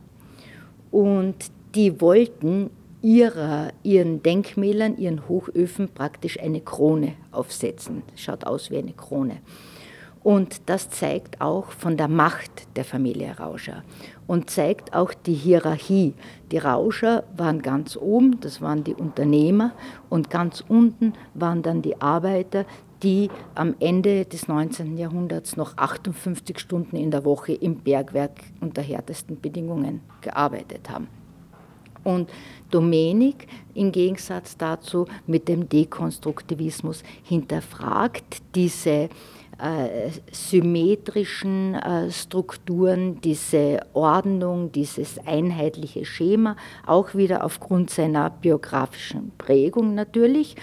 und 0.90 1.36
die 1.76 2.02
wollten 2.02 2.72
ihrer, 3.02 3.72
ihren 3.84 4.22
Denkmälern, 4.24 4.98
ihren 4.98 5.28
Hochöfen 5.28 5.90
praktisch 5.90 6.40
eine 6.40 6.62
Krone 6.62 7.14
aufsetzen. 7.32 8.04
Schaut 8.16 8.46
aus 8.46 8.70
wie 8.72 8.78
eine 8.78 8.94
Krone. 8.94 9.38
Und 10.22 10.70
das 10.70 10.90
zeigt 10.90 11.40
auch 11.40 11.72
von 11.72 11.96
der 11.96 12.10
Macht 12.10 12.68
der 12.76 12.84
Familie 12.84 13.38
Rauscher 13.38 13.84
und 14.28 14.50
zeigt 14.50 14.94
auch 14.94 15.14
die 15.14 15.34
Hierarchie. 15.34 16.14
Die 16.52 16.58
Rauscher 16.58 17.24
waren 17.38 17.62
ganz 17.62 17.96
oben, 17.96 18.40
das 18.42 18.62
waren 18.62 18.84
die 18.84 18.94
Unternehmer, 18.94 19.72
und 20.10 20.30
ganz 20.30 20.62
unten 20.68 21.14
waren 21.36 21.64
dann 21.64 21.82
die 21.82 22.02
Arbeiter, 22.02 22.66
die 23.02 23.30
am 23.56 23.76
Ende 23.80 24.26
des 24.26 24.50
19. 24.50 24.98
Jahrhunderts 24.98 25.56
noch 25.56 25.78
58 25.78 26.60
Stunden 26.60 26.98
in 26.98 27.12
der 27.12 27.24
Woche 27.24 27.54
im 27.54 27.78
Bergwerk 27.78 28.42
unter 28.60 28.82
härtesten 28.82 29.40
Bedingungen 29.40 30.02
gearbeitet 30.20 30.90
haben. 30.90 31.08
Und 32.04 32.30
Domenik 32.72 33.48
im 33.74 33.92
Gegensatz 33.92 34.58
dazu 34.58 35.06
mit 35.28 35.48
dem 35.48 35.70
Dekonstruktivismus 35.70 37.04
hinterfragt 37.24 38.42
diese 38.56 39.10
äh, 39.62 40.12
symmetrischen 40.32 41.76
äh, 41.76 42.10
Strukturen, 42.12 43.20
diese 43.20 43.82
Ordnung, 43.92 44.72
dieses 44.72 45.20
einheitliche 45.28 46.06
Schema, 46.06 46.56
auch 46.86 47.14
wieder 47.14 47.44
aufgrund 47.44 47.90
seiner 47.90 48.30
biografischen 48.30 49.34
Prägung 49.38 49.96
natürlich. 49.96 50.56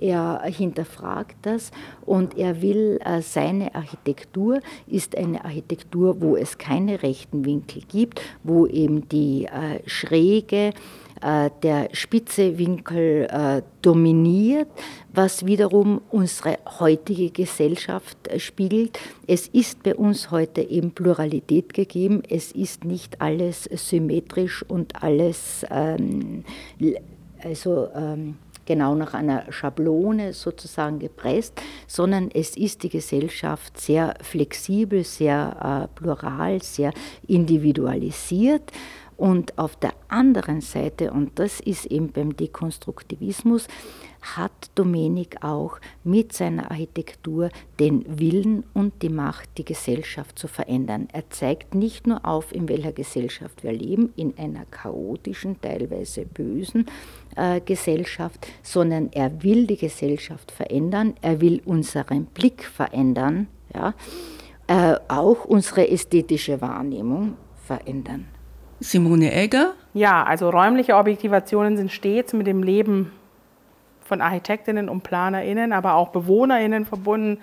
Er 0.00 0.42
hinterfragt 0.44 1.36
das 1.42 1.72
und 2.06 2.38
er 2.38 2.62
will, 2.62 3.00
äh, 3.04 3.22
seine 3.22 3.74
Architektur 3.74 4.60
ist 4.86 5.18
eine 5.18 5.44
Architektur, 5.44 6.20
wo 6.20 6.36
es 6.36 6.56
keine 6.56 7.02
rechten 7.02 7.44
Winkel 7.44 7.82
gibt, 7.88 8.20
wo 8.44 8.68
eben 8.68 9.08
die 9.08 9.48
schräge, 9.86 10.72
der 11.20 11.88
spitze 11.92 12.58
Winkel 12.58 13.28
äh, 13.30 13.62
dominiert, 13.82 14.68
was 15.12 15.46
wiederum 15.46 16.00
unsere 16.10 16.58
heutige 16.80 17.30
Gesellschaft 17.30 18.16
äh, 18.28 18.38
spiegelt. 18.38 18.98
Es 19.26 19.48
ist 19.48 19.82
bei 19.82 19.94
uns 19.94 20.30
heute 20.30 20.60
eben 20.62 20.90
Pluralität 20.90 21.72
gegeben. 21.72 22.22
Es 22.28 22.52
ist 22.52 22.84
nicht 22.84 23.20
alles 23.20 23.64
symmetrisch 23.64 24.64
und 24.68 25.02
alles 25.02 25.64
ähm, 25.70 26.44
also 27.42 27.88
ähm, 27.94 28.36
genau 28.66 28.94
nach 28.94 29.14
einer 29.14 29.50
Schablone 29.52 30.32
sozusagen 30.32 30.98
gepresst, 30.98 31.60
sondern 31.86 32.30
es 32.32 32.56
ist 32.56 32.82
die 32.82 32.88
Gesellschaft 32.88 33.78
sehr 33.78 34.14
flexibel, 34.22 35.04
sehr 35.04 35.88
äh, 35.92 35.94
plural, 35.94 36.62
sehr 36.62 36.92
individualisiert. 37.26 38.72
Und 39.16 39.58
auf 39.58 39.76
der 39.76 39.92
anderen 40.08 40.60
Seite, 40.60 41.12
und 41.12 41.38
das 41.38 41.60
ist 41.60 41.86
eben 41.86 42.10
beim 42.12 42.36
Dekonstruktivismus, 42.36 43.68
hat 44.36 44.70
Domenik 44.74 45.44
auch 45.44 45.78
mit 46.02 46.32
seiner 46.32 46.70
Architektur 46.70 47.50
den 47.78 48.18
Willen 48.18 48.64
und 48.72 49.02
die 49.02 49.08
Macht, 49.10 49.50
die 49.58 49.64
Gesellschaft 49.64 50.38
zu 50.38 50.48
verändern. 50.48 51.08
Er 51.12 51.28
zeigt 51.30 51.74
nicht 51.74 52.06
nur 52.06 52.24
auf, 52.24 52.52
in 52.52 52.68
welcher 52.68 52.92
Gesellschaft 52.92 53.62
wir 53.62 53.72
leben, 53.72 54.12
in 54.16 54.36
einer 54.38 54.64
chaotischen, 54.66 55.60
teilweise 55.60 56.24
bösen 56.24 56.86
äh, 57.36 57.60
Gesellschaft, 57.60 58.46
sondern 58.62 59.10
er 59.12 59.42
will 59.42 59.66
die 59.66 59.76
Gesellschaft 59.76 60.50
verändern, 60.50 61.14
er 61.20 61.40
will 61.40 61.60
unseren 61.64 62.26
Blick 62.26 62.64
verändern, 62.64 63.48
ja, 63.74 63.94
äh, 64.66 64.96
auch 65.08 65.44
unsere 65.44 65.88
ästhetische 65.88 66.60
Wahrnehmung 66.60 67.36
verändern. 67.66 68.33
Simone 68.80 69.32
Egger? 69.32 69.74
Ja, 69.92 70.24
also 70.24 70.50
räumliche 70.50 70.96
Objektivationen 70.96 71.76
sind 71.76 71.92
stets 71.92 72.32
mit 72.32 72.46
dem 72.46 72.62
Leben 72.62 73.12
von 74.02 74.20
Architektinnen 74.20 74.88
und 74.88 75.02
PlanerInnen, 75.02 75.72
aber 75.72 75.94
auch 75.94 76.08
BewohnerInnen 76.08 76.84
verbunden 76.84 77.42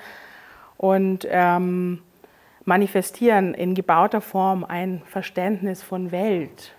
und 0.78 1.28
ähm, 1.30 2.02
manifestieren 2.66 3.54
in 3.54 3.74
gebauter 3.74 4.22
Form 4.22 4.64
ein 4.64 5.02
Verständnis 5.06 5.82
von 5.82 6.12
Welt. 6.12 6.74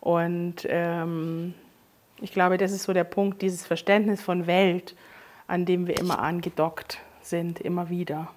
Und 0.00 0.66
ähm, 0.68 1.54
ich 2.20 2.32
glaube, 2.32 2.56
das 2.58 2.72
ist 2.72 2.84
so 2.84 2.92
der 2.92 3.04
Punkt, 3.04 3.42
dieses 3.42 3.66
Verständnis 3.66 4.20
von 4.20 4.46
Welt, 4.46 4.96
an 5.46 5.64
dem 5.64 5.86
wir 5.86 5.98
immer 5.98 6.18
angedockt 6.18 6.98
sind, 7.20 7.60
immer 7.60 7.88
wieder. 7.90 8.28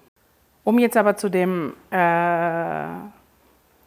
Um 0.64 0.78
jetzt 0.78 0.96
aber 0.96 1.16
zu 1.16 1.28
dem 1.28 1.72
äh, 1.90 2.86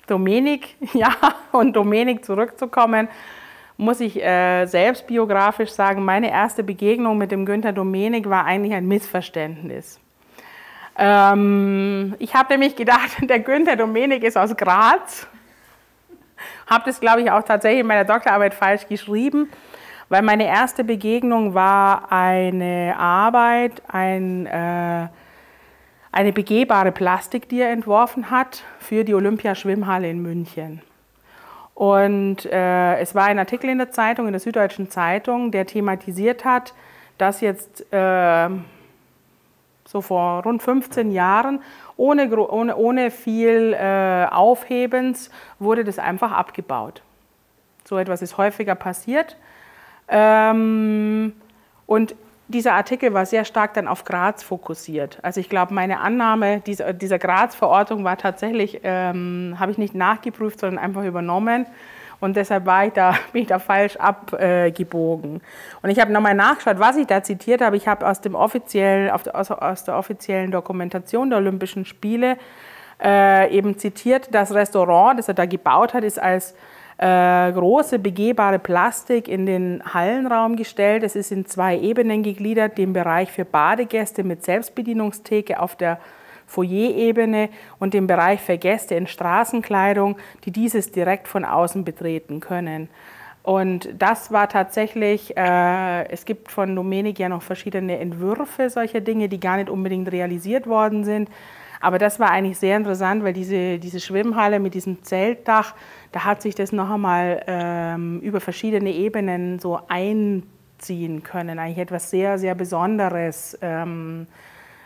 Domenik, 0.07 0.75
ja, 0.93 1.09
und 1.51 1.75
Domenik 1.75 2.25
zurückzukommen, 2.25 3.07
muss 3.77 3.99
ich 3.99 4.21
äh, 4.23 4.65
selbst 4.65 5.05
biografisch 5.07 5.71
sagen, 5.71 6.05
meine 6.05 6.31
erste 6.31 6.63
Begegnung 6.63 7.17
mit 7.17 7.31
dem 7.31 7.45
Günther 7.45 7.73
Domenik 7.73 8.29
war 8.29 8.45
eigentlich 8.45 8.73
ein 8.73 8.87
Missverständnis. 8.87 9.99
Ähm, 10.97 12.15
ich 12.19 12.33
habe 12.33 12.53
nämlich 12.53 12.75
gedacht, 12.75 13.11
der 13.21 13.39
Günther 13.39 13.75
Domenik 13.75 14.23
ist 14.23 14.37
aus 14.37 14.55
Graz. 14.55 15.27
Habe 16.67 16.85
das, 16.85 16.99
glaube 16.99 17.21
ich, 17.21 17.31
auch 17.31 17.43
tatsächlich 17.43 17.81
in 17.81 17.87
meiner 17.87 18.05
Doktorarbeit 18.05 18.53
falsch 18.53 18.87
geschrieben, 18.87 19.49
weil 20.09 20.21
meine 20.21 20.47
erste 20.47 20.83
Begegnung 20.83 21.53
war 21.53 22.11
eine 22.11 22.95
Arbeit, 22.97 23.81
ein 23.87 24.45
äh, 24.45 25.07
eine 26.15 26.31
begehbare 26.31 26.93
Plastik, 26.93 27.49
die 27.49 27.59
er 27.59 27.71
entworfen 27.71 28.31
hat 28.31 28.63
für 28.79 29.03
die 29.03 29.13
Olympiaschwimmhalle 29.13 30.09
in 30.09 30.21
München. 30.21 30.81
Und 31.73 32.45
äh, 32.45 32.97
es 32.99 33.15
war 33.15 33.25
ein 33.25 33.37
Artikel 33.37 33.69
in 33.69 33.79
der 33.79 33.91
Zeitung, 33.91 34.25
in 34.25 34.31
der 34.31 34.39
Süddeutschen 34.39 34.89
Zeitung, 34.89 35.51
der 35.51 35.65
thematisiert 35.65 36.45
hat, 36.45 36.73
dass 37.17 37.41
jetzt 37.41 37.91
äh, 37.91 38.49
so 39.83 39.99
vor 39.99 40.43
rund 40.43 40.63
15 40.63 41.11
Jahren 41.11 41.61
ohne, 41.97 42.33
ohne, 42.33 42.77
ohne 42.77 43.11
viel 43.11 43.73
äh, 43.73 44.25
Aufhebens 44.31 45.29
wurde 45.59 45.83
das 45.83 45.99
einfach 45.99 46.31
abgebaut. 46.31 47.01
So 47.83 47.97
etwas 47.97 48.21
ist 48.21 48.37
häufiger 48.37 48.75
passiert. 48.75 49.35
Ähm, 50.07 51.33
und 51.85 52.15
dieser 52.47 52.73
Artikel 52.73 53.13
war 53.13 53.25
sehr 53.25 53.45
stark 53.45 53.73
dann 53.73 53.87
auf 53.87 54.03
Graz 54.03 54.43
fokussiert. 54.43 55.19
Also 55.23 55.39
ich 55.39 55.49
glaube, 55.49 55.73
meine 55.73 55.99
Annahme 55.99 56.59
dieser, 56.61 56.93
dieser 56.93 57.17
Graz-Verortung 57.17 58.03
war 58.03 58.17
tatsächlich, 58.17 58.81
ähm, 58.83 59.55
habe 59.59 59.71
ich 59.71 59.77
nicht 59.77 59.95
nachgeprüft, 59.95 60.59
sondern 60.59 60.83
einfach 60.83 61.03
übernommen. 61.03 61.65
Und 62.19 62.37
deshalb 62.37 62.65
war 62.65 62.85
ich 62.85 62.93
da, 62.93 63.15
bin 63.33 63.43
ich 63.43 63.47
da 63.47 63.59
falsch 63.59 63.95
abgebogen. 63.97 65.41
Und 65.81 65.89
ich 65.89 65.99
habe 65.99 66.11
nochmal 66.11 66.35
nachgeschaut, 66.35 66.79
was 66.79 66.97
ich 66.97 67.07
da 67.07 67.23
zitiert 67.23 67.61
habe. 67.61 67.77
Ich 67.77 67.87
habe 67.87 68.07
aus, 68.07 68.21
dem 68.21 68.35
offiziellen, 68.35 69.09
aus 69.09 69.83
der 69.83 69.97
offiziellen 69.97 70.51
Dokumentation 70.51 71.29
der 71.29 71.39
Olympischen 71.39 71.85
Spiele 71.85 72.37
äh, 73.03 73.55
eben 73.55 73.77
zitiert, 73.77 74.29
das 74.31 74.53
Restaurant, 74.53 75.19
das 75.19 75.27
er 75.27 75.33
da 75.33 75.45
gebaut 75.45 75.93
hat, 75.93 76.03
ist 76.03 76.19
als 76.21 76.55
äh, 76.97 77.51
große 77.51 77.99
begehbare 77.99 78.59
Plastik 78.59 79.27
in 79.27 79.45
den 79.45 79.83
Hallenraum 79.93 80.55
gestellt. 80.55 81.03
Es 81.03 81.15
ist 81.15 81.31
in 81.31 81.45
zwei 81.45 81.77
Ebenen 81.77 82.23
gegliedert, 82.23 82.77
den 82.77 82.93
Bereich 82.93 83.31
für 83.31 83.45
Badegäste 83.45 84.23
mit 84.23 84.43
Selbstbedienungstheke 84.43 85.59
auf 85.59 85.75
der 85.75 85.99
Foyer-Ebene 86.47 87.49
und 87.79 87.93
den 87.93 88.07
Bereich 88.07 88.39
für 88.39 88.57
Gäste 88.57 88.95
in 88.95 89.07
Straßenkleidung, 89.07 90.17
die 90.45 90.51
dieses 90.51 90.91
direkt 90.91 91.27
von 91.27 91.43
außen 91.43 91.83
betreten 91.83 92.39
können. 92.39 92.89
Und 93.43 93.89
das 93.99 94.31
war 94.31 94.49
tatsächlich, 94.49 95.37
äh, 95.37 96.07
es 96.09 96.25
gibt 96.25 96.51
von 96.51 96.75
Domenik 96.75 97.19
ja 97.19 97.29
noch 97.29 97.43
verschiedene 97.43 97.99
Entwürfe 97.99 98.69
solcher 98.69 99.01
Dinge, 99.01 99.29
die 99.29 99.39
gar 99.39 99.57
nicht 99.57 99.69
unbedingt 99.69 100.11
realisiert 100.11 100.65
worden 100.65 101.03
sind. 101.03 101.29
Aber 101.85 101.99
das 101.99 102.19
war 102.19 102.31
eigentlich 102.31 102.57
sehr 102.57 102.77
interessant, 102.77 103.23
weil 103.23 103.33
diese, 103.33 103.77
diese 103.77 103.99
Schwimmhalle 103.99 104.59
mit 104.59 104.73
diesem 104.73 105.03
Zeltdach, 105.03 105.75
da 106.11 106.25
hat 106.25 106.41
sich 106.41 106.55
das 106.55 106.71
noch 106.71 106.89
einmal 106.89 107.43
ähm, 107.45 108.21
über 108.21 108.41
verschiedene 108.41 108.89
Ebenen 108.89 109.59
so 109.59 109.79
einziehen 109.87 111.21
können. 111.21 111.59
Eigentlich 111.59 111.77
etwas 111.77 112.09
sehr, 112.09 112.39
sehr 112.39 112.55
Besonderes. 112.55 113.55
Ähm, 113.61 114.25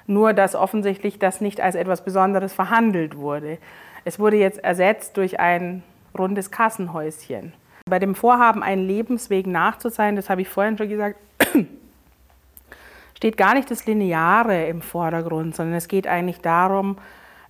nur, 0.07 0.33
dass 0.33 0.55
offensichtlich 0.55 1.19
das 1.19 1.39
nicht 1.39 1.61
als 1.61 1.75
etwas 1.75 2.03
Besonderes 2.03 2.51
verhandelt 2.51 3.15
wurde. 3.15 3.59
Es 4.03 4.19
wurde 4.19 4.35
jetzt 4.35 4.61
ersetzt 4.61 5.15
durch 5.15 5.39
ein 5.39 5.83
rundes 6.17 6.51
Kassenhäuschen. 6.51 7.53
Bei 7.89 7.99
dem 7.99 8.13
Vorhaben, 8.13 8.61
einen 8.61 8.85
Lebensweg 8.85 9.47
nachzuzeigen, 9.47 10.17
das 10.17 10.29
habe 10.29 10.41
ich 10.41 10.49
vorhin 10.49 10.77
schon 10.77 10.89
gesagt, 10.89 11.15
steht 13.19 13.35
gar 13.35 13.53
nicht 13.53 13.69
das 13.69 13.85
Lineare 13.85 14.67
im 14.67 14.81
Vordergrund, 14.81 15.53
sondern 15.53 15.75
es 15.75 15.89
geht 15.89 16.07
eigentlich 16.07 16.39
darum, 16.39 16.95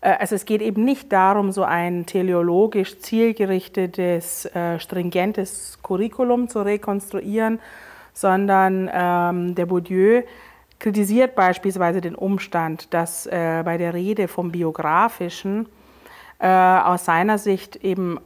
äh, 0.02 0.16
also 0.18 0.34
es 0.34 0.46
geht 0.46 0.64
eben 0.64 0.84
nicht 0.84 1.14
darum, 1.14 1.52
so 1.52 1.64
ein 1.64 2.08
teleologisch 2.08 2.98
zielgerichtetes, 2.98 4.46
äh, 4.48 4.80
stringentes 4.80 5.78
Curriculum 5.84 6.48
zu 6.48 6.62
rekonstruieren, 6.64 7.60
sondern 8.14 8.90
ähm, 8.92 9.54
der 9.54 9.68
Bourdieu 9.68 10.24
kritisiert 10.80 11.36
beispielsweise 11.36 12.02
den 12.02 12.16
Umstand, 12.16 12.92
dass 12.92 13.28
äh, 13.28 13.62
bei 13.64 13.78
der 13.78 13.94
Rede 13.94 14.28
vom 14.28 14.52
Biografischen 14.52 15.68
äh, 16.40 16.48
aus 16.48 17.06
seiner 17.06 17.38
Sicht 17.38 17.76
eben 17.76 18.20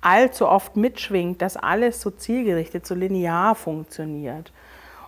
allzu 0.00 0.48
oft 0.48 0.76
mitschwingt, 0.76 1.42
dass 1.42 1.58
alles 1.58 2.00
so 2.00 2.10
zielgerichtet, 2.10 2.86
so 2.86 2.94
linear 2.94 3.54
funktioniert. 3.54 4.50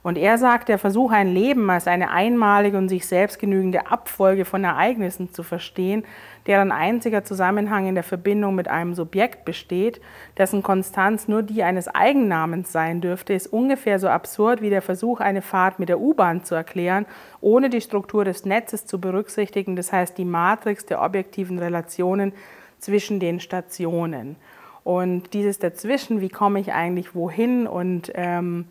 Und 0.02 0.18
er 0.18 0.36
sagt, 0.36 0.68
der 0.68 0.78
Versuch, 0.78 1.12
ein 1.12 1.28
Leben 1.28 1.70
als 1.70 1.86
eine 1.86 2.10
einmalige 2.10 2.76
und 2.76 2.88
sich 2.88 3.06
selbst 3.06 3.38
genügende 3.38 3.86
Abfolge 3.86 4.44
von 4.44 4.64
Ereignissen 4.64 5.32
zu 5.32 5.44
verstehen, 5.44 6.04
deren 6.46 6.72
einziger 6.72 7.22
Zusammenhang 7.22 7.86
in 7.86 7.94
der 7.94 8.02
Verbindung 8.02 8.56
mit 8.56 8.66
einem 8.66 8.94
Subjekt 8.94 9.44
besteht, 9.44 10.00
dessen 10.36 10.64
Konstanz 10.64 11.28
nur 11.28 11.44
die 11.44 11.62
eines 11.62 11.86
Eigennamens 11.86 12.72
sein 12.72 13.00
dürfte, 13.00 13.32
ist 13.32 13.46
ungefähr 13.52 14.00
so 14.00 14.08
absurd 14.08 14.60
wie 14.60 14.70
der 14.70 14.82
Versuch, 14.82 15.20
eine 15.20 15.40
Fahrt 15.40 15.78
mit 15.78 15.88
der 15.88 16.00
U-Bahn 16.00 16.42
zu 16.42 16.56
erklären, 16.56 17.06
ohne 17.40 17.70
die 17.70 17.80
Struktur 17.80 18.24
des 18.24 18.44
Netzes 18.44 18.86
zu 18.86 19.00
berücksichtigen, 19.00 19.76
das 19.76 19.92
heißt 19.92 20.18
die 20.18 20.24
Matrix 20.24 20.84
der 20.84 21.00
objektiven 21.00 21.60
Relationen 21.60 22.32
zwischen 22.80 23.20
den 23.20 23.38
Stationen. 23.38 24.34
Und 24.82 25.32
dieses 25.32 25.60
Dazwischen, 25.60 26.20
wie 26.20 26.28
komme 26.28 26.58
ich 26.58 26.72
eigentlich 26.72 27.14
wohin 27.14 27.68
und 27.68 28.10
ähm, 28.16 28.66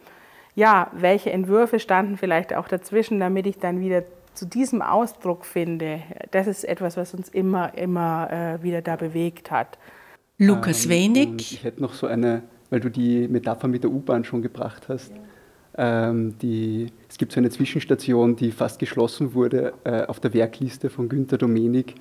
ja, 0.55 0.91
welche 0.93 1.31
Entwürfe 1.31 1.79
standen 1.79 2.17
vielleicht 2.17 2.53
auch 2.53 2.67
dazwischen, 2.67 3.19
damit 3.19 3.45
ich 3.47 3.57
dann 3.57 3.79
wieder 3.79 4.03
zu 4.33 4.45
diesem 4.45 4.81
Ausdruck 4.81 5.45
finde, 5.45 6.01
das 6.31 6.47
ist 6.47 6.63
etwas, 6.63 6.97
was 6.97 7.13
uns 7.13 7.29
immer, 7.29 7.77
immer 7.77 8.31
äh, 8.31 8.63
wieder 8.63 8.81
da 8.81 8.95
bewegt 8.95 9.51
hat. 9.51 9.77
Lukas 10.37 10.85
ähm, 10.85 10.91
Wenig. 10.91 11.53
Ich 11.53 11.63
hätte 11.63 11.81
noch 11.81 11.93
so 11.93 12.07
eine, 12.07 12.43
weil 12.69 12.79
du 12.79 12.89
die 12.89 13.27
Metapher 13.27 13.67
mit 13.67 13.83
der 13.83 13.91
U-Bahn 13.91 14.23
schon 14.23 14.41
gebracht 14.41 14.87
hast. 14.87 15.11
Ja. 15.11 16.09
Ähm, 16.09 16.37
die, 16.39 16.87
es 17.09 17.17
gibt 17.17 17.31
so 17.31 17.39
eine 17.39 17.49
Zwischenstation, 17.49 18.35
die 18.35 18.51
fast 18.51 18.79
geschlossen 18.79 19.33
wurde 19.33 19.73
äh, 19.83 20.05
auf 20.05 20.19
der 20.19 20.33
Werkliste 20.33 20.89
von 20.89 21.07
Günter 21.07 21.37
Domenik 21.37 21.95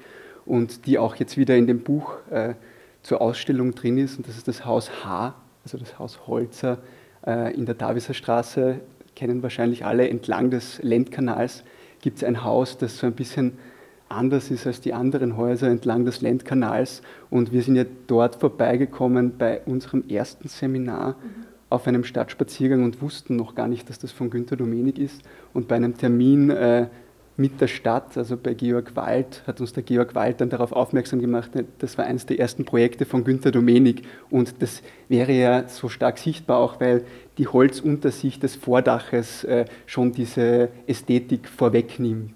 und 0.45 0.87
die 0.87 0.99
auch 0.99 1.17
jetzt 1.17 1.37
wieder 1.37 1.57
in 1.57 1.67
dem 1.67 1.81
Buch 1.81 2.15
äh, 2.31 2.55
zur 3.03 3.21
Ausstellung 3.21 3.75
drin 3.75 3.99
ist. 3.99 4.17
Und 4.17 4.29
das 4.29 4.37
ist 4.37 4.49
das 4.49 4.65
Haus 4.65 5.05
H, 5.05 5.35
also 5.65 5.79
das 5.79 5.99
Haus 5.99 6.27
Holzer 6.27 6.75
äh, 6.75 7.00
in 7.27 7.67
der 7.67 7.75
Daviser 7.75 8.15
Straße, 8.15 8.81
kennen 9.15 9.43
wahrscheinlich 9.43 9.85
alle, 9.85 10.09
entlang 10.09 10.51
des 10.51 10.83
Lendkanals 10.83 11.65
gibt 12.01 12.19
es 12.19 12.25
ein 12.25 12.45
Haus, 12.45 12.79
das 12.79 12.99
so 12.99 13.07
ein 13.07 13.13
bisschen 13.13 13.59
anders 14.09 14.51
ist 14.51 14.67
als 14.67 14.81
die 14.81 14.93
anderen 14.93 15.37
Häuser 15.37 15.69
entlang 15.69 16.05
des 16.05 16.21
Lendkanals. 16.21 17.03
Und 17.31 17.53
wir 17.53 17.63
sind 17.63 17.77
ja 17.77 17.85
dort 18.07 18.37
vorbeigekommen 18.37 19.35
bei 19.39 19.61
unserem 19.67 20.09
ersten 20.09 20.49
Seminar 20.49 21.11
mhm. 21.11 21.47
auf 21.69 21.87
einem 21.87 22.05
Stadtspaziergang 22.05 22.83
und 22.83 23.01
wussten 23.03 23.37
noch 23.37 23.55
gar 23.55 23.69
nicht, 23.69 23.89
dass 23.89 23.99
das 23.99 24.11
von 24.11 24.31
Günter 24.31 24.57
Domenik 24.57 24.99
ist. 24.99 25.23
Und 25.53 25.69
bei 25.69 25.77
einem 25.77 25.97
Termin 25.97 26.51
äh, 26.51 26.89
mit 27.41 27.61
der 27.61 27.69
Stadt, 27.69 28.19
also 28.19 28.37
bei 28.37 28.53
Georg 28.53 28.95
Wald, 28.97 29.43
hat 29.47 29.61
uns 29.61 29.73
der 29.73 29.83
Georg 29.83 30.15
Wald 30.15 30.43
dann 30.43 30.51
darauf 30.51 30.73
aufmerksam 30.73 31.21
gemacht, 31.21 31.51
das 31.79 31.97
war 31.97 32.05
eines 32.05 32.27
der 32.27 32.39
ersten 32.39 32.67
Projekte 32.67 33.07
von 33.07 33.25
Günter 33.25 33.51
Domenik 33.51 34.03
und 34.29 34.61
das 34.61 34.83
wäre 35.09 35.33
ja 35.33 35.67
so 35.67 35.89
stark 35.89 36.19
sichtbar, 36.19 36.59
auch 36.59 36.81
weil 36.81 37.03
die 37.39 37.49
Holzuntersicht 37.49 38.43
des 38.43 38.57
Vordaches 38.57 39.45
äh, 39.45 39.65
schon 39.87 40.13
diese 40.13 40.69
Ästhetik 40.87 41.49
vorwegnimmt. 41.49 42.35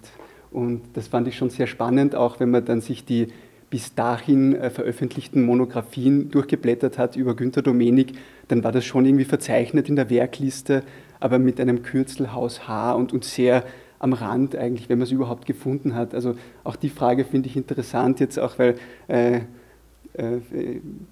Und 0.51 0.83
das 0.95 1.09
fand 1.09 1.29
ich 1.29 1.37
schon 1.37 1.51
sehr 1.51 1.67
spannend, 1.67 2.15
auch 2.15 2.41
wenn 2.41 2.51
man 2.51 2.65
dann 2.65 2.81
sich 2.81 3.05
die 3.05 3.29
bis 3.69 3.95
dahin 3.95 4.55
äh, 4.55 4.71
veröffentlichten 4.71 5.43
Monographien 5.43 6.31
durchgeblättert 6.31 6.97
hat 6.97 7.17
über 7.17 7.37
Günter 7.37 7.61
Domenik, 7.61 8.13
dann 8.49 8.65
war 8.65 8.73
das 8.73 8.87
schon 8.87 9.05
irgendwie 9.05 9.25
verzeichnet 9.25 9.89
in 9.89 9.97
der 9.97 10.09
Werkliste, 10.09 10.83
aber 11.21 11.39
mit 11.39 11.61
einem 11.61 11.83
Kürzel 11.83 12.33
Haus 12.33 12.67
H 12.69 12.93
und, 12.93 13.13
und 13.13 13.25
sehr 13.25 13.65
am 13.99 14.13
Rand 14.13 14.57
eigentlich, 14.57 14.89
wenn 14.89 14.99
man 14.99 15.05
es 15.05 15.13
überhaupt 15.13 15.47
gefunden 15.47 15.95
hat. 15.95 16.15
Also 16.15 16.37
auch 16.63 16.77
die 16.77 16.89
Frage 16.89 17.25
finde 17.25 17.49
ich 17.49 17.57
interessant 17.57 18.21
jetzt 18.21 18.39
auch, 18.39 18.59
weil 18.59 18.77
äh, 19.09 19.41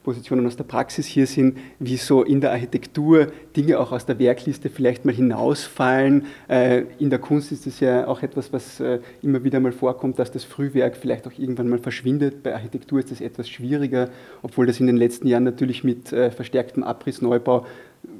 Positionen 0.04 0.46
aus 0.46 0.56
der 0.56 0.64
Praxis 0.64 1.06
hier 1.06 1.26
sind, 1.26 1.58
wie 1.80 1.96
so 1.96 2.22
in 2.22 2.40
der 2.40 2.52
Architektur 2.52 3.28
Dinge 3.56 3.80
auch 3.80 3.90
aus 3.90 4.06
der 4.06 4.18
Werkliste 4.20 4.70
vielleicht 4.70 5.04
mal 5.04 5.14
hinausfallen. 5.14 6.26
Äh, 6.48 6.84
in 7.00 7.10
der 7.10 7.18
Kunst 7.18 7.50
ist 7.50 7.66
es 7.66 7.80
ja 7.80 8.06
auch 8.06 8.22
etwas, 8.22 8.52
was 8.52 8.78
äh, 8.78 9.00
immer 9.20 9.42
wieder 9.42 9.58
mal 9.58 9.72
vorkommt, 9.72 10.20
dass 10.20 10.30
das 10.30 10.44
Frühwerk 10.44 10.96
vielleicht 10.96 11.26
auch 11.26 11.32
irgendwann 11.36 11.68
mal 11.68 11.78
verschwindet. 11.78 12.44
Bei 12.44 12.54
Architektur 12.54 13.00
ist 13.00 13.10
das 13.10 13.20
etwas 13.20 13.48
schwieriger, 13.48 14.08
obwohl 14.42 14.66
das 14.66 14.78
in 14.78 14.86
den 14.86 14.96
letzten 14.96 15.26
Jahren 15.26 15.44
natürlich 15.44 15.82
mit 15.82 16.08
verstärktem 16.08 16.82
Abrissneubau 16.82 17.66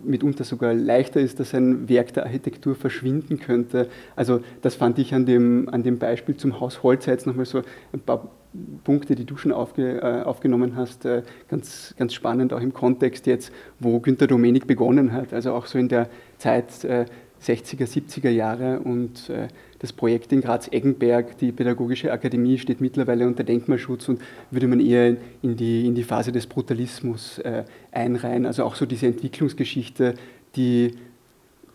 mitunter 0.04 0.44
sogar 0.44 0.74
leichter 0.74 1.20
ist, 1.20 1.40
dass 1.40 1.54
ein 1.54 1.88
Werk 1.88 2.12
der 2.14 2.24
Architektur 2.24 2.74
verschwinden 2.74 3.38
könnte. 3.38 3.88
Also 4.16 4.40
das 4.62 4.74
fand 4.74 4.98
ich 4.98 5.14
an 5.14 5.26
dem, 5.26 5.68
an 5.68 5.82
dem 5.82 5.98
Beispiel 5.98 6.36
zum 6.36 6.60
Haus 6.60 6.82
Holz 6.82 7.06
jetzt 7.06 7.26
nochmal 7.26 7.46
so 7.46 7.62
ein 7.92 8.00
paar 8.00 8.28
Punkte, 8.84 9.14
die 9.14 9.24
du 9.24 9.36
schon 9.36 9.52
aufge, 9.52 10.00
äh, 10.02 10.22
aufgenommen 10.22 10.76
hast, 10.76 11.04
äh, 11.04 11.22
ganz, 11.48 11.94
ganz 11.96 12.12
spannend, 12.14 12.52
auch 12.52 12.60
im 12.60 12.72
Kontext 12.74 13.26
jetzt, 13.26 13.52
wo 13.80 14.00
Günter 14.00 14.26
Domenik 14.26 14.66
begonnen 14.66 15.12
hat, 15.12 15.32
also 15.32 15.52
auch 15.52 15.66
so 15.66 15.78
in 15.78 15.88
der 15.88 16.08
Zeit 16.38 16.84
äh, 16.84 17.06
60er, 17.42 17.86
70er 17.86 18.30
Jahre 18.30 18.80
und 18.80 19.28
äh, 19.28 19.48
das 19.80 19.92
Projekt 19.92 20.32
in 20.32 20.42
Graz-Eggenberg, 20.42 21.36
die 21.38 21.50
Pädagogische 21.50 22.12
Akademie, 22.12 22.58
steht 22.58 22.80
mittlerweile 22.80 23.26
unter 23.26 23.42
Denkmalschutz 23.42 24.08
und 24.08 24.20
würde 24.50 24.68
man 24.68 24.78
eher 24.78 25.16
in 25.42 25.56
die, 25.56 25.86
in 25.86 25.94
die 25.94 26.04
Phase 26.04 26.30
des 26.30 26.46
Brutalismus 26.46 27.38
äh, 27.38 27.64
einreihen. 27.90 28.46
Also 28.46 28.64
auch 28.64 28.76
so 28.76 28.86
diese 28.86 29.06
Entwicklungsgeschichte, 29.06 30.14
die 30.54 30.92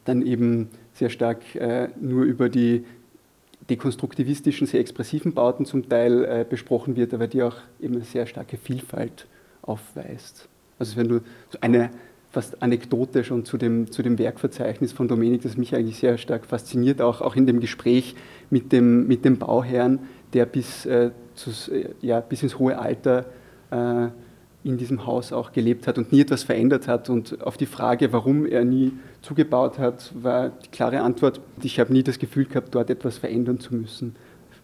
dann 0.05 0.21
eben 0.21 0.69
sehr 0.93 1.09
stark 1.09 1.53
äh, 1.55 1.89
nur 1.99 2.23
über 2.23 2.47
die 2.47 2.85
dekonstruktivistischen, 3.69 4.67
sehr 4.67 4.79
expressiven 4.79 5.33
Bauten 5.33 5.65
zum 5.65 5.89
Teil 5.89 6.23
äh, 6.23 6.45
besprochen 6.49 6.95
wird, 6.95 7.13
aber 7.13 7.27
die 7.27 7.43
auch 7.43 7.57
eben 7.79 7.95
eine 7.95 8.03
sehr 8.03 8.25
starke 8.25 8.57
Vielfalt 8.57 9.27
aufweist. 9.61 10.47
Also 10.79 10.95
wenn 10.95 11.07
du 11.07 11.21
so 11.49 11.59
eine 11.61 11.89
fast 12.29 12.61
Anekdote 12.61 13.23
schon 13.23 13.45
zu 13.45 13.57
dem, 13.57 13.91
zu 13.91 14.03
dem 14.03 14.19
Werkverzeichnis 14.19 14.91
von 14.91 15.07
Domenik, 15.07 15.41
das 15.41 15.57
mich 15.57 15.75
eigentlich 15.75 15.97
sehr 15.97 16.17
stark 16.17 16.45
fasziniert, 16.45 17.01
auch, 17.01 17.21
auch 17.21 17.35
in 17.35 17.45
dem 17.45 17.59
Gespräch 17.59 18.15
mit 18.49 18.71
dem, 18.71 19.07
mit 19.07 19.25
dem 19.25 19.37
Bauherrn, 19.37 19.99
der 20.33 20.45
bis, 20.45 20.85
äh, 20.85 21.11
zu, 21.35 21.51
ja, 22.01 22.19
bis 22.19 22.43
ins 22.43 22.59
hohe 22.59 22.77
Alter 22.77 23.25
äh, 23.71 24.07
in 24.63 24.77
diesem 24.77 25.05
Haus 25.05 25.31
auch 25.31 25.51
gelebt 25.51 25.87
hat 25.87 25.97
und 25.97 26.11
nie 26.11 26.21
etwas 26.21 26.43
verändert 26.43 26.87
hat. 26.87 27.09
Und 27.09 27.41
auf 27.41 27.57
die 27.57 27.65
Frage, 27.65 28.11
warum 28.11 28.45
er 28.45 28.65
nie 28.65 28.91
zugebaut 29.21 29.79
hat, 29.79 30.11
war 30.21 30.49
die 30.49 30.69
klare 30.69 31.01
Antwort, 31.01 31.39
ich 31.61 31.79
habe 31.79 31.93
nie 31.93 32.03
das 32.03 32.19
Gefühl 32.19 32.45
gehabt, 32.45 32.75
dort 32.75 32.89
etwas 32.89 33.17
verändern 33.17 33.59
zu 33.59 33.75
müssen. 33.75 34.15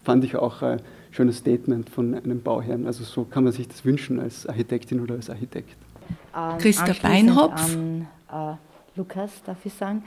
Fand 0.04 0.24
ich 0.26 0.36
auch 0.36 0.62
ein 0.62 0.82
schönes 1.12 1.38
Statement 1.38 1.90
von 1.90 2.14
einem 2.14 2.42
Bauherrn. 2.42 2.86
Also 2.86 3.04
so 3.04 3.24
kann 3.24 3.44
man 3.46 3.54
sich 3.54 3.68
das 3.68 3.86
wünschen 3.86 4.20
als 4.20 4.48
Architektin 4.48 5.00
oder 5.00 5.16
als 5.16 5.30
Architekt. 5.30 5.76
Ähm, 6.36 6.58
Christa 6.58 6.94
Beinhopf. 7.02 7.76
An, 7.76 8.08
äh, 8.32 8.56
Lukas, 8.96 9.42
darf 9.46 9.66
ich 9.66 9.74
sagen? 9.74 10.04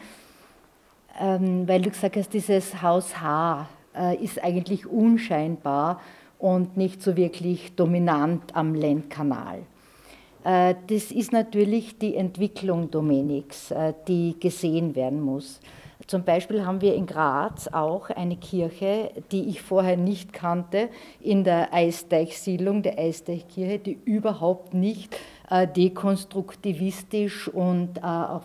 Ähm, 1.18 1.66
weil 1.66 1.80
du 1.80 1.90
gesagt 1.90 2.16
hast, 2.16 2.32
dieses 2.34 2.82
Haus 2.82 3.20
H 3.20 3.68
äh, 3.96 4.22
ist 4.22 4.42
eigentlich 4.42 4.86
unscheinbar 4.86 6.00
und 6.38 6.76
nicht 6.76 7.02
so 7.02 7.16
wirklich 7.16 7.74
dominant 7.74 8.54
am 8.54 8.74
Lendkanal. 8.74 9.60
Äh, 10.46 10.76
das 10.86 11.10
ist 11.10 11.32
natürlich 11.32 11.98
die 11.98 12.14
Entwicklung 12.14 12.90
Domeniks, 12.90 13.72
äh, 13.72 13.92
die 14.06 14.36
gesehen 14.38 14.94
werden 14.94 15.20
muss. 15.20 15.60
Zum 16.06 16.22
Beispiel 16.22 16.64
haben 16.64 16.82
wir 16.82 16.94
in 16.94 17.06
Graz 17.06 17.66
auch 17.66 18.10
eine 18.10 18.36
Kirche, 18.36 19.10
die 19.32 19.48
ich 19.48 19.60
vorher 19.60 19.96
nicht 19.96 20.32
kannte, 20.32 20.88
in 21.20 21.42
der 21.42 21.74
Eisteichsiedlung, 21.74 22.82
der 22.82 22.96
Eisteichkirche, 22.96 23.80
die 23.80 23.98
überhaupt 24.04 24.72
nicht 24.72 25.16
äh, 25.50 25.66
dekonstruktivistisch 25.66 27.48
und 27.48 28.04
auch 28.04 28.42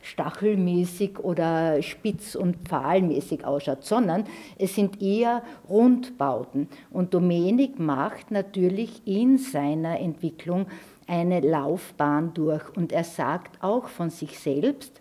stachelmäßig 0.00 1.18
oder 1.18 1.82
spitz- 1.82 2.34
und 2.34 2.56
pfahlmäßig 2.66 3.44
ausschaut, 3.44 3.84
sondern 3.84 4.24
es 4.58 4.74
sind 4.74 5.02
eher 5.02 5.42
Rundbauten. 5.68 6.68
Und 6.90 7.12
Domenik 7.12 7.78
macht 7.78 8.30
natürlich 8.30 9.02
in 9.04 9.36
seiner 9.36 10.00
Entwicklung 10.00 10.66
eine 11.06 11.40
Laufbahn 11.40 12.34
durch. 12.34 12.62
Und 12.76 12.92
er 12.92 13.04
sagt 13.04 13.62
auch 13.62 13.88
von 13.88 14.10
sich 14.10 14.38
selbst, 14.38 15.00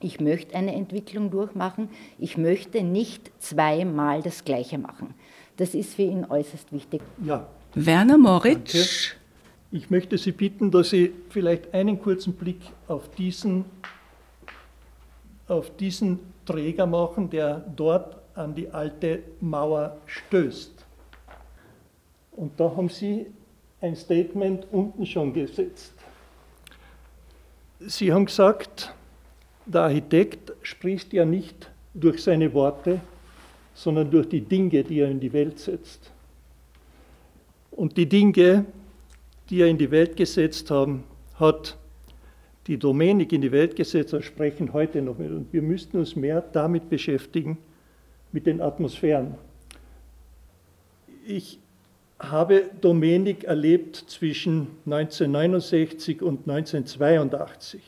ich 0.00 0.20
möchte 0.20 0.54
eine 0.54 0.74
Entwicklung 0.74 1.30
durchmachen, 1.30 1.88
ich 2.18 2.36
möchte 2.36 2.82
nicht 2.82 3.30
zweimal 3.38 4.22
das 4.22 4.44
Gleiche 4.44 4.78
machen. 4.78 5.14
Das 5.56 5.74
ist 5.74 5.94
für 5.94 6.02
ihn 6.02 6.26
äußerst 6.26 6.72
wichtig. 6.72 7.00
Ja. 7.24 7.46
Werner 7.74 8.18
Moritz. 8.18 8.72
Danke. 8.72 8.88
Ich 9.72 9.90
möchte 9.90 10.16
Sie 10.16 10.32
bitten, 10.32 10.70
dass 10.70 10.90
Sie 10.90 11.12
vielleicht 11.30 11.74
einen 11.74 12.00
kurzen 12.00 12.34
Blick 12.34 12.60
auf 12.88 13.10
diesen, 13.10 13.64
auf 15.48 15.74
diesen 15.76 16.20
Träger 16.44 16.86
machen, 16.86 17.28
der 17.28 17.64
dort 17.74 18.16
an 18.34 18.54
die 18.54 18.68
alte 18.70 19.22
Mauer 19.40 19.96
stößt. 20.06 20.72
Und 22.32 22.60
da 22.60 22.64
haben 22.76 22.88
Sie 22.88 23.26
ein 23.86 23.96
Statement 23.96 24.66
unten 24.72 25.06
schon 25.06 25.32
gesetzt. 25.32 25.94
Sie 27.80 28.12
haben 28.12 28.26
gesagt, 28.26 28.94
der 29.66 29.82
Architekt 29.82 30.52
spricht 30.62 31.12
ja 31.12 31.24
nicht 31.24 31.70
durch 31.94 32.22
seine 32.22 32.52
Worte, 32.52 33.00
sondern 33.74 34.10
durch 34.10 34.28
die 34.28 34.40
Dinge, 34.40 34.82
die 34.82 35.00
er 35.00 35.10
in 35.10 35.20
die 35.20 35.32
Welt 35.32 35.58
setzt. 35.58 36.10
Und 37.70 37.96
die 37.96 38.08
Dinge, 38.08 38.64
die 39.50 39.60
er 39.60 39.68
in 39.68 39.76
die 39.76 39.90
Welt 39.90 40.16
gesetzt 40.16 40.70
haben, 40.70 41.04
hat 41.38 41.76
die 42.66 42.78
Domenik 42.78 43.32
in 43.32 43.42
die 43.42 43.52
Welt 43.52 43.76
gesetzt 43.76 44.12
hat, 44.12 44.24
sprechen 44.24 44.72
heute 44.72 45.02
noch 45.02 45.18
mit. 45.18 45.30
Und 45.30 45.52
wir 45.52 45.62
müssten 45.62 45.98
uns 45.98 46.16
mehr 46.16 46.40
damit 46.40 46.88
beschäftigen, 46.88 47.58
mit 48.32 48.46
den 48.46 48.60
Atmosphären. 48.60 49.34
Ich 51.26 51.58
habe 52.18 52.70
Domenik 52.80 53.44
erlebt 53.44 53.96
zwischen 54.08 54.68
1969 54.86 56.22
und 56.22 56.48
1982. 56.48 57.82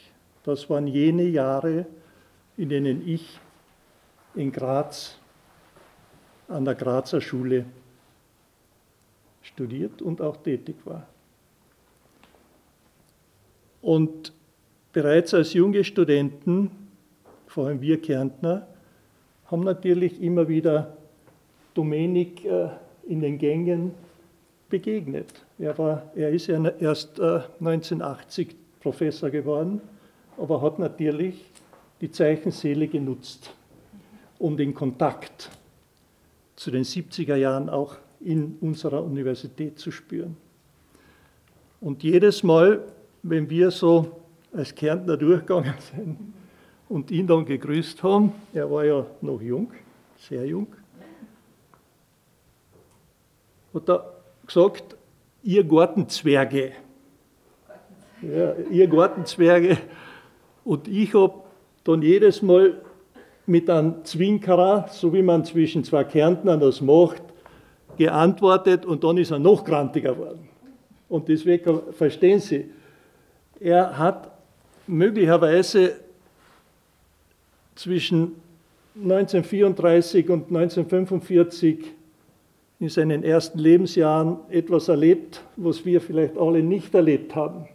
Das 0.45 0.69
waren 0.69 0.87
jene 0.87 1.25
Jahre, 1.25 1.87
in 2.57 2.69
denen 2.69 3.07
ich 3.07 3.39
in 4.35 4.53
Graz 4.53 5.19
an 6.49 6.65
der 6.65 6.75
Grazer 6.75 7.21
Schule 7.21 7.65
studiert 9.43 10.03
und 10.03 10.21
auch 10.21 10.37
tätig 10.39 10.77
war. 10.85 11.07
Und 13.81 14.33
bereits 14.93 15.33
als 15.35 15.53
junge 15.53 15.85
Studenten, 15.85 16.71
vor 17.47 17.67
allem 17.67 17.81
wir 17.81 18.01
Kärntner, 18.01 18.67
haben 19.47 19.63
natürlich 19.63 20.21
immer 20.21 20.49
wieder 20.49 20.97
Domenik 21.75 22.45
äh, 22.45 22.69
in 23.07 23.21
den 23.21 23.39
Gängen 23.39 23.95
begegnet. 24.69 25.27
Er, 25.59 25.77
war, 25.79 26.11
er 26.15 26.31
ist 26.31 26.47
ja 26.47 26.63
erst 26.63 27.21
1980 27.21 28.49
äh, 28.49 28.55
Professor 28.81 29.31
geworden, 29.31 29.81
aber 30.37 30.63
hat 30.63 30.79
natürlich 30.79 31.45
die 32.01 32.11
Zeichenseele 32.11 32.87
genutzt, 32.87 33.51
um 34.39 34.57
den 34.57 34.75
Kontakt 34.75 35.51
zu 36.57 36.71
den 36.71 36.85
70er 36.85 37.37
Jahren 37.37 37.69
auch 37.69 37.97
in 38.21 38.57
unserer 38.61 39.03
Universität 39.03 39.79
zu 39.79 39.91
spüren. 39.91 40.37
Und 41.81 42.03
jedes 42.03 42.43
Mal, 42.43 42.81
wenn 43.23 43.49
wir 43.49 43.71
so 43.71 44.21
als 44.53 44.75
Kärntner 44.75 45.17
durchgegangen 45.17 45.75
sind 45.95 46.19
und 46.89 47.11
ihn 47.11 47.27
dann 47.27 47.45
gegrüßt 47.45 48.03
haben, 48.03 48.33
er 48.53 48.71
war 48.71 48.85
ja 48.85 49.07
noch 49.21 49.41
jung, 49.41 49.71
sehr 50.19 50.47
jung, 50.47 50.67
hat 53.75 53.89
er 53.89 54.18
gesagt, 54.49 54.97
ihr 55.43 55.63
Gartenzwerge. 55.63 56.73
Ja, 58.23 58.55
ihr 58.71 58.89
Gartenzwerge. 58.89 59.79
Und 60.65 60.89
ich 60.89 61.15
habe 61.15 61.35
dann 61.85 62.03
jedes 62.03 62.43
Mal 62.43 62.81
mit 63.47 63.71
einem 63.71 64.05
Zwinkerer, 64.05 64.89
so 64.91 65.13
wie 65.13 65.23
man 65.23 65.45
zwischen 65.45 65.85
zwei 65.85 66.05
Kärntnern 66.05 66.61
das 66.61 66.81
macht, 66.81 67.23
geantwortet 67.97 68.85
und 68.85 69.05
dann 69.05 69.17
ist 69.17 69.31
er 69.31 69.39
noch 69.39 69.65
grantiger 69.65 70.15
geworden. 70.15 70.49
Und 71.09 71.29
deswegen 71.29 71.81
verstehen 71.93 72.41
Sie, 72.41 72.71
er 73.61 73.97
hat 73.97 74.31
möglicherweise 74.87 75.97
zwischen 77.75 78.35
1934 78.95 80.29
und 80.29 80.49
1945 80.49 81.98
in 82.81 82.89
seinen 82.89 83.25
ersten 83.25 83.59
Lebensjahren 83.59 84.39
etwas 84.51 84.89
erlebt, 84.89 85.43
was 85.57 85.85
wir 85.85 86.01
vielleicht 86.01 86.37
alle 86.39 86.63
nicht 86.63 86.95
erlebt 86.95 87.35
haben. 87.35 87.69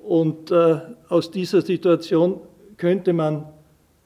Und 0.00 0.50
äh, 0.50 0.80
aus 1.08 1.30
dieser 1.30 1.62
Situation 1.62 2.40
könnte 2.76 3.12
man 3.12 3.46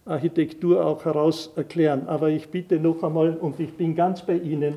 Architektur 0.04 0.84
auch 0.84 1.04
heraus 1.04 1.52
erklären. 1.56 2.06
Aber 2.06 2.28
ich 2.28 2.48
bitte 2.48 2.78
noch 2.78 3.02
einmal, 3.02 3.34
und 3.34 3.58
ich 3.58 3.72
bin 3.72 3.94
ganz 3.94 4.22
bei 4.22 4.36
Ihnen, 4.36 4.74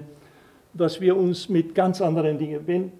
dass 0.73 1.01
wir 1.01 1.17
uns 1.17 1.49
mit 1.49 1.75
ganz 1.75 2.01
anderen 2.01 2.37
Dingen, 2.37 2.61
wenn 2.65 2.91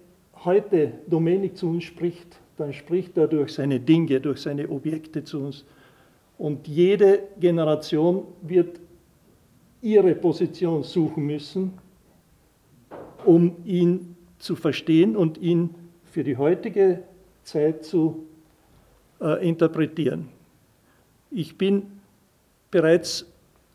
heute 0.44 0.92
Domenik 1.06 1.56
zu 1.56 1.68
uns 1.68 1.84
spricht, 1.84 2.36
dann 2.56 2.72
spricht 2.72 3.16
er 3.16 3.26
durch 3.26 3.54
seine 3.54 3.80
Dinge, 3.80 4.20
durch 4.20 4.42
seine 4.42 4.68
Objekte 4.68 5.24
zu 5.24 5.40
uns. 5.40 5.64
Und 6.36 6.68
jede 6.68 7.20
Generation 7.38 8.24
wird 8.42 8.79
ihre 9.82 10.14
Position 10.14 10.82
suchen 10.82 11.26
müssen, 11.26 11.72
um 13.24 13.56
ihn 13.64 14.16
zu 14.38 14.56
verstehen 14.56 15.16
und 15.16 15.38
ihn 15.38 15.74
für 16.04 16.24
die 16.24 16.36
heutige 16.36 17.02
Zeit 17.44 17.84
zu 17.84 18.26
äh, 19.20 19.46
interpretieren. 19.46 20.28
Ich 21.30 21.56
bin 21.56 22.00
bereits 22.70 23.26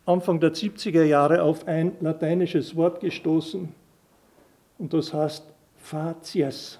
Anfang 0.05 0.39
der 0.39 0.53
70er 0.53 1.03
Jahre 1.03 1.41
auf 1.41 1.67
ein 1.67 1.93
lateinisches 1.99 2.75
Wort 2.75 2.99
gestoßen 2.99 3.69
und 4.77 4.93
das 4.93 5.13
heißt 5.13 5.43
facies. 5.77 6.79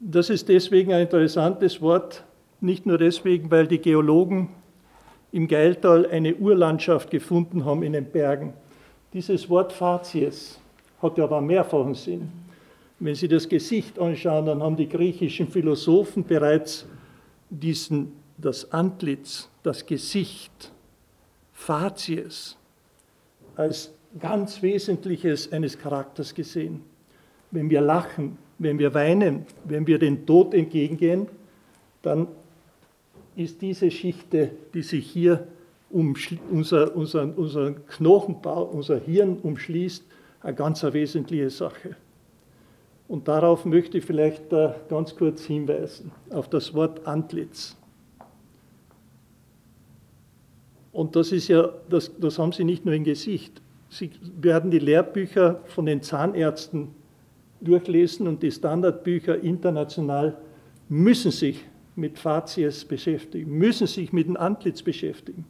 Das 0.00 0.30
ist 0.30 0.48
deswegen 0.48 0.92
ein 0.92 1.02
interessantes 1.02 1.80
Wort, 1.80 2.24
nicht 2.60 2.86
nur 2.86 2.98
deswegen, 2.98 3.50
weil 3.50 3.66
die 3.66 3.78
Geologen 3.78 4.48
im 5.32 5.48
Geiltal 5.48 6.06
eine 6.06 6.34
Urlandschaft 6.34 7.10
gefunden 7.10 7.64
haben 7.64 7.82
in 7.82 7.94
den 7.94 8.04
Bergen. 8.04 8.52
Dieses 9.12 9.48
Wort 9.48 9.72
Facies 9.72 10.58
hat 11.00 11.18
ja 11.18 11.24
aber 11.24 11.40
mehrfachen 11.40 11.94
Sinn. 11.94 12.30
Wenn 13.00 13.14
Sie 13.14 13.28
das 13.28 13.48
Gesicht 13.48 13.98
anschauen, 13.98 14.46
dann 14.46 14.62
haben 14.62 14.76
die 14.76 14.88
griechischen 14.88 15.48
Philosophen 15.48 16.24
bereits 16.24 16.86
diesen, 17.50 18.12
das 18.38 18.70
Antlitz, 18.72 19.48
das 19.62 19.84
Gesicht, 19.84 20.70
Facies, 21.52 22.56
als 23.56 23.92
ganz 24.18 24.62
Wesentliches 24.62 25.50
eines 25.52 25.78
Charakters 25.78 26.34
gesehen. 26.34 26.82
Wenn 27.50 27.68
wir 27.70 27.80
lachen, 27.80 28.38
wenn 28.58 28.78
wir 28.78 28.94
weinen, 28.94 29.46
wenn 29.64 29.86
wir 29.86 29.98
den 29.98 30.24
Tod 30.26 30.54
entgegengehen, 30.54 31.28
dann 32.02 32.28
ist 33.36 33.62
diese 33.62 33.90
Schichte, 33.90 34.50
die 34.74 34.82
sich 34.82 35.06
hier 35.06 35.46
um 35.90 36.14
unser, 36.50 36.94
unser, 36.96 37.36
unser 37.36 37.72
Knochenbau, 37.72 38.64
unser 38.64 38.98
Hirn 38.98 39.36
umschließt, 39.38 40.04
eine 40.40 40.54
ganz 40.54 40.82
wesentliche 40.82 41.50
Sache. 41.50 41.96
Und 43.08 43.28
darauf 43.28 43.64
möchte 43.64 43.98
ich 43.98 44.04
vielleicht 44.04 44.44
ganz 44.88 45.14
kurz 45.14 45.44
hinweisen, 45.44 46.10
auf 46.30 46.48
das 46.48 46.72
Wort 46.72 47.06
Antlitz. 47.06 47.76
Und 50.92 51.16
das 51.16 51.32
ist 51.32 51.48
ja, 51.48 51.70
das, 51.88 52.10
das 52.18 52.38
haben 52.38 52.52
Sie 52.52 52.64
nicht 52.64 52.84
nur 52.84 52.94
im 52.94 53.04
Gesicht. 53.04 53.60
Sie 53.88 54.10
werden 54.40 54.70
die 54.70 54.78
Lehrbücher 54.78 55.60
von 55.66 55.86
den 55.86 56.02
Zahnärzten 56.02 56.88
durchlesen 57.60 58.26
und 58.26 58.42
die 58.42 58.50
Standardbücher 58.50 59.38
international 59.40 60.36
müssen 60.88 61.30
sich 61.30 61.64
mit 61.94 62.18
Fazies 62.18 62.84
beschäftigen, 62.84 63.50
müssen 63.50 63.86
sich 63.86 64.12
mit 64.12 64.26
dem 64.26 64.36
Antlitz 64.36 64.82
beschäftigen, 64.82 65.44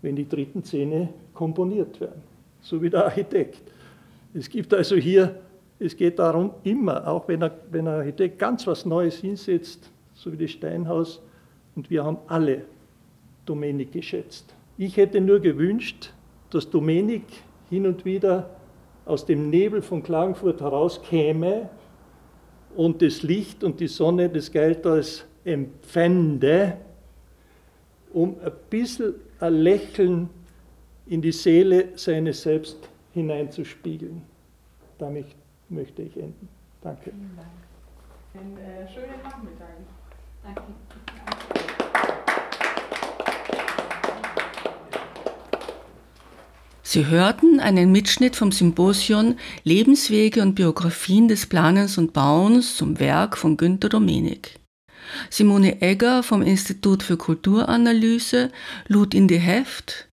wenn 0.00 0.16
die 0.16 0.28
dritten 0.28 0.62
Zähne 0.62 1.08
komponiert 1.34 2.00
werden, 2.00 2.22
so 2.60 2.80
wie 2.80 2.90
der 2.90 3.04
Architekt. 3.04 3.62
Es 4.34 4.48
gibt 4.48 4.72
also 4.72 4.96
hier, 4.96 5.40
es 5.78 5.96
geht 5.96 6.18
darum, 6.18 6.52
immer, 6.62 7.06
auch 7.06 7.26
wenn, 7.28 7.42
er, 7.42 7.58
wenn 7.70 7.88
ein 7.88 7.94
Architekt 7.94 8.38
ganz 8.38 8.66
was 8.66 8.86
Neues 8.86 9.16
hinsetzt, 9.16 9.90
so 10.14 10.32
wie 10.32 10.36
das 10.36 10.50
Steinhaus, 10.52 11.20
und 11.74 11.90
wir 11.90 12.04
haben 12.04 12.18
alle 12.28 12.64
Domenik 13.46 13.92
geschätzt. 13.92 14.54
Ich 14.78 14.96
hätte 14.96 15.20
nur 15.20 15.40
gewünscht, 15.40 16.12
dass 16.50 16.68
Domenik 16.68 17.24
hin 17.70 17.86
und 17.86 18.04
wieder 18.04 18.50
aus 19.04 19.26
dem 19.26 19.50
Nebel 19.50 19.82
von 19.82 20.02
Klagenfurt 20.02 20.60
herauskäme 20.60 21.68
und 22.76 23.02
das 23.02 23.22
Licht 23.22 23.64
und 23.64 23.80
die 23.80 23.88
Sonne 23.88 24.28
des 24.28 24.52
Geiltals 24.52 25.26
empfände, 25.44 26.76
um 28.12 28.36
ein 28.44 28.52
bisschen 28.70 29.14
ein 29.40 29.54
Lächeln 29.54 30.28
in 31.06 31.20
die 31.20 31.32
Seele 31.32 31.88
seines 31.96 32.42
Selbst 32.42 32.76
hineinzuspiegeln. 33.12 34.22
Damit 34.98 35.26
möchte 35.68 36.02
ich 36.02 36.16
enden. 36.16 36.48
Danke. 36.80 37.10
Vielen 37.10 37.36
Dank. 37.36 37.48
Einen 38.34 38.56
äh, 38.56 38.88
schönen 38.92 39.22
Nachmittag. 39.22 39.68
Danke. 40.44 40.62
Sie 46.82 47.06
hörten 47.06 47.58
einen 47.58 47.90
Mitschnitt 47.90 48.36
vom 48.36 48.52
Symposion 48.52 49.36
Lebenswege 49.64 50.42
und 50.42 50.54
Biografien 50.54 51.26
des 51.26 51.46
Planens 51.46 51.96
und 51.96 52.12
Bauens 52.12 52.76
zum 52.76 53.00
Werk 53.00 53.38
von 53.38 53.56
Günter 53.56 53.88
Domenik. 53.88 54.61
Simone 55.30 55.82
Egger 55.82 56.22
vom 56.22 56.42
Institut 56.42 57.02
für 57.02 57.16
Kulturanalyse 57.16 58.50
lud 58.88 59.14
in 59.14 59.28
die 59.28 59.38
Heft. 59.38 60.08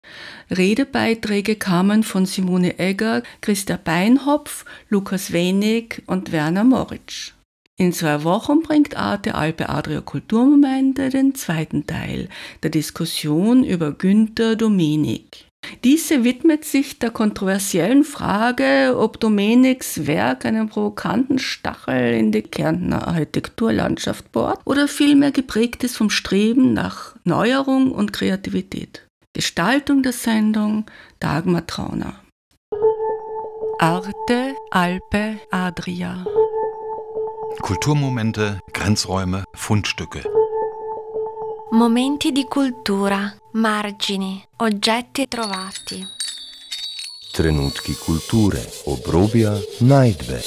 Redebeiträge 0.49 1.55
kamen 1.55 2.03
von 2.03 2.25
Simone 2.25 2.77
Egger, 2.77 3.23
Christa 3.41 3.77
Beinhopf, 3.83 4.65
Lukas 4.89 5.31
Wenig 5.31 6.03
und 6.05 6.31
Werner 6.31 6.63
Moritsch. 6.63 7.33
In 7.77 7.91
zwei 7.91 8.23
Wochen 8.23 8.61
bringt 8.61 8.95
Arte 8.95 9.35
Alpe 9.35 9.67
Adria 9.67 9.99
Kulturmomente 9.99 11.09
den 11.09 11.35
zweiten 11.35 11.85
Teil 11.85 12.29
der 12.63 12.69
Diskussion 12.69 13.65
über 13.65 13.91
Günter 13.91 14.55
Domenik. 14.55 15.44
Diese 15.83 16.23
widmet 16.23 16.65
sich 16.65 16.99
der 16.99 17.11
kontroversiellen 17.11 18.03
Frage, 18.03 18.95
ob 18.97 19.19
Domeniks 19.19 20.07
Werk 20.07 20.45
einen 20.45 20.69
provokanten 20.69 21.39
Stachel 21.39 22.13
in 22.13 22.31
die 22.31 22.41
Kärntner 22.41 23.07
Architekturlandschaft 23.07 24.31
bohrt 24.31 24.59
oder 24.65 24.87
vielmehr 24.87 25.31
geprägt 25.31 25.83
ist 25.83 25.97
vom 25.97 26.09
Streben 26.09 26.73
nach 26.73 27.15
Neuerung 27.23 27.91
und 27.91 28.13
Kreativität. 28.13 29.07
Gestaltung 29.33 30.01
der 30.01 30.13
Sendung 30.13 30.85
Dagmar 31.19 31.67
Trauner. 31.67 32.21
Arte, 33.79 34.55
Alpe, 34.71 35.39
Adria. 35.51 36.25
Kulturmomente, 37.61 38.59
Grenzräume, 38.73 39.43
Fundstücke. 39.53 40.23
Momenti 41.71 42.31
di 42.31 42.43
cultura, 42.43 43.35
margini, 43.53 44.39
oggetti 44.57 45.27
trovati. 45.27 46.07
Trenutki 47.31 47.95
kulture, 47.95 48.63
obrobja, 48.85 49.59
najdbe. 49.79 50.43